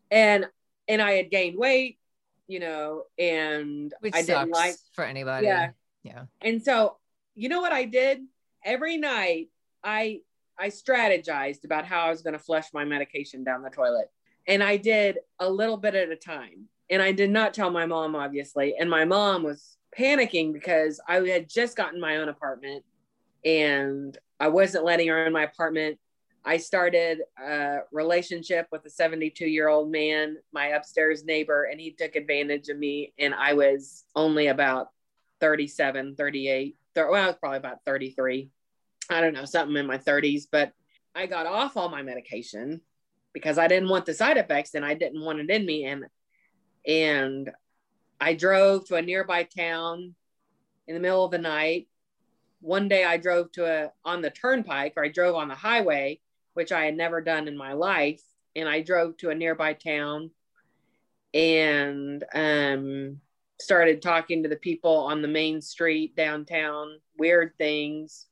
And 0.09 0.45
and 0.87 1.01
I 1.01 1.13
had 1.13 1.29
gained 1.29 1.57
weight, 1.57 1.99
you 2.47 2.59
know, 2.59 3.03
and 3.17 3.93
Which 3.99 4.15
I 4.15 4.23
didn't 4.23 4.49
like 4.49 4.75
for 4.93 5.03
anybody. 5.03 5.47
Yeah. 5.47 5.71
Yeah. 6.03 6.23
And 6.41 6.63
so, 6.63 6.97
you 7.35 7.49
know 7.49 7.61
what 7.61 7.73
I 7.73 7.85
did? 7.85 8.21
Every 8.63 8.97
night 8.97 9.49
I 9.83 10.21
I 10.59 10.67
strategized 10.67 11.63
about 11.63 11.85
how 11.85 12.01
I 12.01 12.09
was 12.09 12.21
going 12.21 12.33
to 12.33 12.39
flush 12.39 12.65
my 12.73 12.83
medication 12.83 13.43
down 13.43 13.63
the 13.63 13.69
toilet. 13.69 14.11
And 14.47 14.61
I 14.61 14.77
did 14.77 15.19
a 15.39 15.49
little 15.49 15.77
bit 15.77 15.95
at 15.95 16.09
a 16.09 16.15
time. 16.15 16.65
And 16.89 17.01
I 17.01 17.11
did 17.11 17.29
not 17.29 17.53
tell 17.53 17.69
my 17.69 17.85
mom, 17.85 18.15
obviously. 18.15 18.75
And 18.77 18.89
my 18.89 19.05
mom 19.05 19.43
was 19.43 19.77
panicking 19.97 20.53
because 20.53 20.99
I 21.07 21.15
had 21.27 21.49
just 21.49 21.77
gotten 21.77 21.99
my 21.99 22.17
own 22.17 22.29
apartment 22.29 22.83
and 23.45 24.17
I 24.39 24.49
wasn't 24.49 24.85
letting 24.85 25.07
her 25.07 25.25
in 25.25 25.33
my 25.33 25.43
apartment. 25.43 25.99
I 26.43 26.57
started 26.57 27.19
a 27.37 27.79
relationship 27.91 28.67
with 28.71 28.85
a 28.85 28.89
72 28.89 29.45
year 29.45 29.67
old 29.67 29.91
man, 29.91 30.37
my 30.51 30.67
upstairs 30.67 31.23
neighbor, 31.23 31.65
and 31.65 31.79
he 31.79 31.91
took 31.91 32.15
advantage 32.15 32.69
of 32.69 32.77
me. 32.77 33.13
And 33.19 33.33
I 33.33 33.53
was 33.53 34.05
only 34.15 34.47
about 34.47 34.87
37, 35.41 36.15
38. 36.15 36.75
well, 36.95 37.13
I 37.13 37.27
was 37.27 37.35
probably 37.39 37.57
about 37.57 37.83
33. 37.85 38.49
I 39.09 39.21
don't 39.21 39.33
know, 39.33 39.45
something 39.45 39.75
in 39.75 39.87
my 39.87 39.97
30s, 39.97 40.43
but 40.51 40.73
I 41.15 41.25
got 41.25 41.47
off 41.47 41.75
all 41.75 41.89
my 41.89 42.03
medication 42.03 42.81
because 43.33 43.57
I 43.57 43.67
didn't 43.67 43.89
want 43.89 44.05
the 44.05 44.13
side 44.13 44.37
effects 44.37 44.75
and 44.75 44.85
I 44.85 44.93
didn't 44.93 45.23
want 45.23 45.39
it 45.39 45.49
in 45.49 45.65
me. 45.65 45.85
And 45.85 46.05
and 46.87 47.51
I 48.21 48.33
drove 48.33 48.85
to 48.87 48.95
a 48.95 49.01
nearby 49.01 49.43
town 49.43 50.15
in 50.87 50.93
the 50.93 50.99
middle 50.99 51.25
of 51.25 51.31
the 51.31 51.37
night. 51.37 51.87
One 52.61 52.87
day 52.87 53.03
I 53.03 53.17
drove 53.17 53.51
to 53.53 53.65
a 53.65 53.91
on 54.05 54.21
the 54.21 54.29
turnpike 54.29 54.93
or 54.95 55.05
I 55.05 55.09
drove 55.09 55.35
on 55.35 55.47
the 55.47 55.55
highway, 55.55 56.21
which 56.53 56.71
I 56.71 56.85
had 56.85 56.95
never 56.95 57.21
done 57.21 57.47
in 57.47 57.57
my 57.57 57.73
life. 57.73 58.21
And 58.55 58.67
I 58.67 58.81
drove 58.81 59.17
to 59.17 59.29
a 59.29 59.35
nearby 59.35 59.73
town 59.73 60.31
and 61.33 62.23
um, 62.33 63.21
started 63.59 64.01
talking 64.01 64.43
to 64.43 64.49
the 64.49 64.55
people 64.55 64.97
on 64.97 65.21
the 65.21 65.27
main 65.27 65.61
street 65.61 66.15
downtown, 66.15 66.99
weird 67.17 67.53
things 67.57 68.28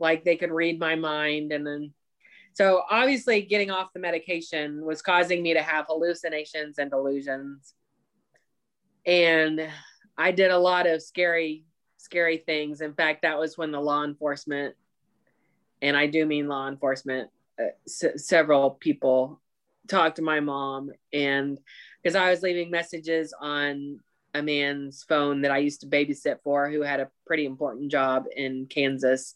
like 0.00 0.24
they 0.24 0.36
could 0.36 0.50
read 0.50 0.78
my 0.78 0.94
mind. 0.94 1.52
And 1.52 1.66
then, 1.66 1.92
so 2.52 2.82
obviously, 2.90 3.42
getting 3.42 3.70
off 3.70 3.92
the 3.92 4.00
medication 4.00 4.84
was 4.84 5.02
causing 5.02 5.42
me 5.42 5.54
to 5.54 5.62
have 5.62 5.86
hallucinations 5.88 6.78
and 6.78 6.90
delusions 6.90 7.74
and 9.06 9.68
I 10.16 10.32
did 10.32 10.50
a 10.50 10.58
lot 10.58 10.86
of 10.86 11.02
scary, 11.02 11.64
scary 11.96 12.38
things. 12.38 12.80
In 12.80 12.94
fact, 12.94 13.22
that 13.22 13.38
was 13.38 13.56
when 13.56 13.70
the 13.70 13.80
law 13.80 14.04
enforcement, 14.04 14.74
and 15.82 15.96
I 15.96 16.06
do 16.06 16.26
mean 16.26 16.48
law 16.48 16.68
enforcement, 16.68 17.30
uh, 17.58 17.68
s- 17.86 18.24
several 18.26 18.72
people 18.72 19.40
talked 19.88 20.16
to 20.16 20.22
my 20.22 20.40
mom, 20.40 20.90
and 21.12 21.58
because 22.02 22.14
I 22.14 22.30
was 22.30 22.42
leaving 22.42 22.70
messages 22.70 23.34
on 23.38 24.00
a 24.34 24.42
man's 24.42 25.02
phone 25.02 25.42
that 25.42 25.50
I 25.50 25.58
used 25.58 25.80
to 25.80 25.86
babysit 25.86 26.42
for, 26.44 26.70
who 26.70 26.82
had 26.82 27.00
a 27.00 27.10
pretty 27.26 27.46
important 27.46 27.90
job 27.90 28.26
in 28.36 28.66
Kansas, 28.66 29.34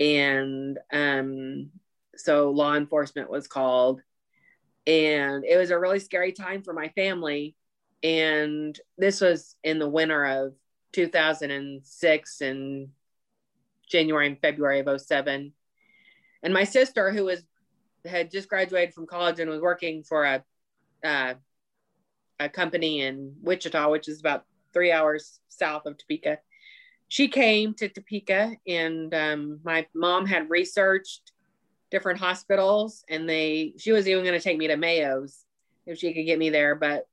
and 0.00 0.78
um, 0.92 1.70
so 2.16 2.50
law 2.50 2.74
enforcement 2.74 3.30
was 3.30 3.46
called, 3.46 4.00
and 4.86 5.44
it 5.44 5.56
was 5.56 5.70
a 5.70 5.78
really 5.78 6.00
scary 6.00 6.32
time 6.32 6.62
for 6.62 6.72
my 6.72 6.88
family 6.88 7.54
and 8.02 8.78
this 8.96 9.20
was 9.20 9.56
in 9.62 9.78
the 9.78 9.88
winter 9.88 10.24
of 10.24 10.54
2006 10.92 12.40
and 12.40 12.88
January 13.88 14.26
and 14.26 14.40
February 14.40 14.80
of 14.80 15.00
07. 15.00 15.52
And 16.42 16.54
my 16.54 16.64
sister, 16.64 17.10
who 17.10 17.24
was 17.24 17.42
had 18.06 18.30
just 18.30 18.48
graduated 18.48 18.94
from 18.94 19.06
college 19.06 19.40
and 19.40 19.50
was 19.50 19.60
working 19.60 20.02
for 20.02 20.24
a 20.24 20.42
uh, 21.04 21.34
a 22.38 22.48
company 22.48 23.02
in 23.02 23.34
Wichita, 23.42 23.90
which 23.90 24.08
is 24.08 24.20
about 24.20 24.44
three 24.72 24.90
hours 24.90 25.40
south 25.48 25.84
of 25.84 25.98
Topeka. 25.98 26.38
She 27.10 27.28
came 27.28 27.74
to 27.74 27.88
Topeka, 27.88 28.52
and 28.66 29.12
um, 29.12 29.60
my 29.62 29.86
mom 29.94 30.26
had 30.26 30.48
researched 30.48 31.32
different 31.90 32.20
hospitals 32.20 33.04
and 33.08 33.28
they 33.28 33.74
she 33.76 33.90
was 33.90 34.06
even 34.06 34.24
going 34.24 34.38
to 34.38 34.42
take 34.42 34.56
me 34.56 34.68
to 34.68 34.76
Mayo's 34.76 35.44
if 35.86 35.98
she 35.98 36.14
could 36.14 36.24
get 36.24 36.38
me 36.38 36.48
there 36.48 36.76
but 36.76 37.08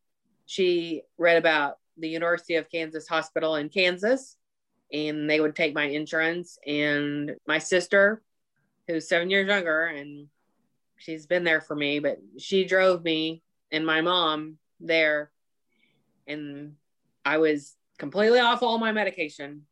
she 0.46 1.02
read 1.18 1.38
about 1.38 1.80
the 1.98 2.08
University 2.08 2.56
of 2.56 2.70
Kansas 2.70 3.08
Hospital 3.08 3.56
in 3.56 3.70
Kansas 3.70 4.38
and 4.94 5.28
they 5.28 5.40
would 5.40 5.56
take 5.56 5.74
my 5.74 5.86
insurance 5.86 6.60
and 6.66 7.36
my 7.48 7.58
sister 7.58 8.22
who's 8.88 9.10
7 9.10 9.32
years 9.32 9.48
younger 9.48 9.86
and 9.86 10.28
she's 10.98 11.26
been 11.26 11.44
there 11.44 11.62
for 11.62 11.76
me 11.76 11.98
but 12.00 12.20
she 12.38 12.66
drove 12.66 13.04
me 13.04 13.42
and 13.72 13.84
my 13.84 14.02
mom 14.02 14.60
there 14.80 15.32
and 16.28 16.76
I 17.26 17.40
was 17.40 17.76
completely 17.98 18.40
off 18.40 18.62
all 18.62 18.78
my 18.78 18.92
medication. 18.92 19.64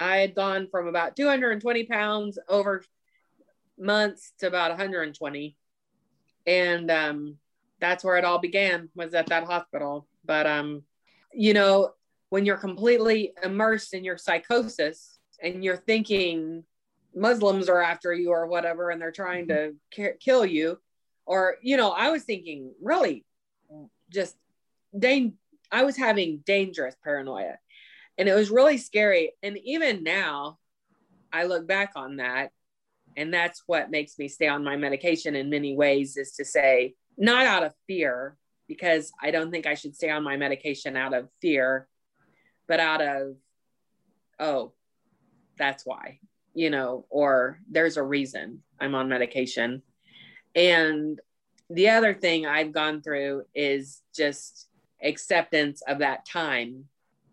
I 0.00 0.18
had 0.18 0.34
gone 0.34 0.68
from 0.70 0.86
about 0.86 1.16
220 1.16 1.84
pounds 1.84 2.38
over 2.48 2.82
months 3.78 4.32
to 4.38 4.46
about 4.46 4.70
120. 4.70 5.56
And 6.46 6.90
um, 6.90 7.36
that's 7.80 8.04
where 8.04 8.16
it 8.16 8.24
all 8.24 8.38
began 8.38 8.88
was 8.94 9.14
at 9.14 9.26
that 9.26 9.44
hospital. 9.44 10.06
But, 10.24 10.46
um, 10.46 10.82
you 11.32 11.54
know, 11.54 11.92
when 12.30 12.44
you're 12.44 12.56
completely 12.56 13.32
immersed 13.42 13.94
in 13.94 14.04
your 14.04 14.18
psychosis 14.18 15.18
and 15.42 15.64
you're 15.64 15.76
thinking 15.76 16.64
Muslims 17.14 17.68
are 17.68 17.82
after 17.82 18.12
you 18.12 18.30
or 18.30 18.46
whatever, 18.46 18.90
and 18.90 19.00
they're 19.00 19.10
trying 19.10 19.48
to 19.48 19.74
kill 20.20 20.44
you, 20.44 20.78
or, 21.26 21.56
you 21.62 21.76
know, 21.76 21.90
I 21.90 22.10
was 22.10 22.24
thinking 22.24 22.72
really 22.82 23.24
just 24.10 24.36
dang, 24.96 25.34
I 25.70 25.84
was 25.84 25.96
having 25.96 26.38
dangerous 26.46 26.96
paranoia 27.02 27.58
and 28.18 28.28
it 28.28 28.34
was 28.34 28.50
really 28.50 28.78
scary. 28.78 29.32
And 29.42 29.56
even 29.64 30.02
now, 30.02 30.58
I 31.32 31.44
look 31.44 31.66
back 31.66 31.92
on 31.94 32.16
that 32.16 32.50
and 33.16 33.32
that's 33.32 33.62
what 33.66 33.90
makes 33.90 34.18
me 34.18 34.28
stay 34.28 34.48
on 34.48 34.62
my 34.62 34.76
medication 34.76 35.34
in 35.34 35.50
many 35.50 35.74
ways 35.74 36.16
is 36.16 36.32
to 36.32 36.44
say, 36.44 36.94
not 37.16 37.46
out 37.46 37.64
of 37.64 37.74
fear, 37.86 38.36
because 38.68 39.10
I 39.20 39.30
don't 39.30 39.50
think 39.50 39.66
I 39.66 39.74
should 39.74 39.96
stay 39.96 40.10
on 40.10 40.22
my 40.22 40.36
medication 40.36 40.96
out 40.96 41.14
of 41.14 41.28
fear, 41.40 41.88
but 42.68 42.78
out 42.78 43.00
of, 43.00 43.36
oh, 44.38 44.72
that's 45.56 45.84
why, 45.84 46.20
you 46.54 46.70
know, 46.70 47.06
or 47.10 47.58
there's 47.68 47.96
a 47.96 48.02
reason 48.02 48.62
I'm 48.80 48.94
on 48.94 49.08
medication. 49.08 49.82
And 50.54 51.20
the 51.70 51.88
other 51.88 52.14
thing 52.14 52.46
I've 52.46 52.72
gone 52.72 53.02
through 53.02 53.44
is 53.54 54.00
just 54.14 54.68
acceptance 55.02 55.82
of 55.88 55.98
that 55.98 56.24
time, 56.24 56.84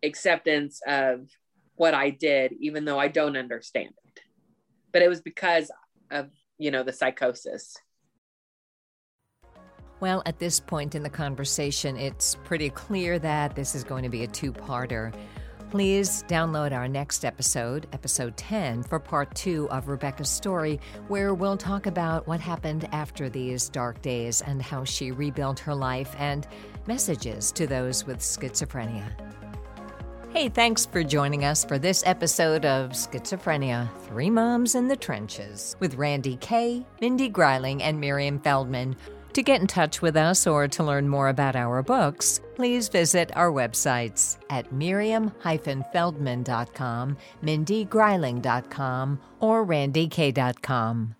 acceptance 0.05 0.81
of 0.87 1.27
what 1.75 1.93
I 1.93 2.09
did, 2.09 2.53
even 2.59 2.85
though 2.85 2.99
I 2.99 3.09
don't 3.09 3.35
understand 3.35 3.89
it 3.89 4.05
but 4.95 5.01
it 5.01 5.09
was 5.09 5.19
because 5.19 5.69
of 6.09 6.29
you 6.57 6.71
know 6.71 6.81
the 6.81 6.93
psychosis 6.93 7.75
well, 10.01 10.21
at 10.25 10.39
this 10.39 10.59
point 10.59 10.93
in 10.93 11.03
the 11.03 11.09
conversation, 11.09 11.95
it's 11.95 12.35
pretty 12.43 12.69
clear 12.69 13.17
that 13.17 13.55
this 13.55 13.75
is 13.75 13.85
going 13.85 14.03
to 14.03 14.09
be 14.09 14.23
a 14.23 14.27
two 14.27 14.51
parter. 14.51 15.15
Please 15.71 16.25
download 16.27 16.73
our 16.73 16.89
next 16.89 17.23
episode, 17.23 17.87
episode 17.93 18.35
10, 18.35 18.83
for 18.83 18.99
part 18.99 19.33
two 19.35 19.69
of 19.71 19.87
Rebecca's 19.87 20.29
story, 20.29 20.81
where 21.07 21.33
we'll 21.33 21.55
talk 21.55 21.85
about 21.85 22.27
what 22.27 22.41
happened 22.41 22.89
after 22.91 23.29
these 23.29 23.69
dark 23.69 24.01
days 24.01 24.41
and 24.41 24.61
how 24.61 24.83
she 24.83 25.11
rebuilt 25.11 25.59
her 25.59 25.73
life 25.73 26.13
and 26.19 26.45
messages 26.87 27.53
to 27.53 27.65
those 27.65 28.05
with 28.05 28.19
schizophrenia. 28.19 29.09
Hey, 30.35 30.49
thanks 30.49 30.85
for 30.85 31.01
joining 31.01 31.45
us 31.45 31.63
for 31.63 31.79
this 31.79 32.03
episode 32.05 32.65
of 32.65 32.91
Schizophrenia 32.91 33.89
Three 34.01 34.29
Moms 34.29 34.75
in 34.75 34.89
the 34.89 34.97
Trenches 34.97 35.77
with 35.79 35.95
Randye 35.95 36.37
Kaye, 36.41 36.85
Mindy 36.99 37.29
Greiling, 37.29 37.81
and 37.81 38.01
Miriam 38.01 38.41
Feldman. 38.41 38.97
To 39.31 39.41
get 39.41 39.61
in 39.61 39.67
touch 39.67 40.01
with 40.01 40.17
us 40.17 40.45
or 40.45 40.67
to 40.67 40.83
learn 40.83 41.07
more 41.07 41.29
about 41.29 41.55
our 41.55 41.81
books, 41.81 42.41
please 42.53 42.89
visit 42.89 43.31
our 43.37 43.49
websites 43.49 44.37
at 44.49 44.73
miriam-feldman.com, 44.73 47.17
mindygreiling.com, 47.41 49.19
or 49.39 49.65
randyekaye.com. 49.65 51.15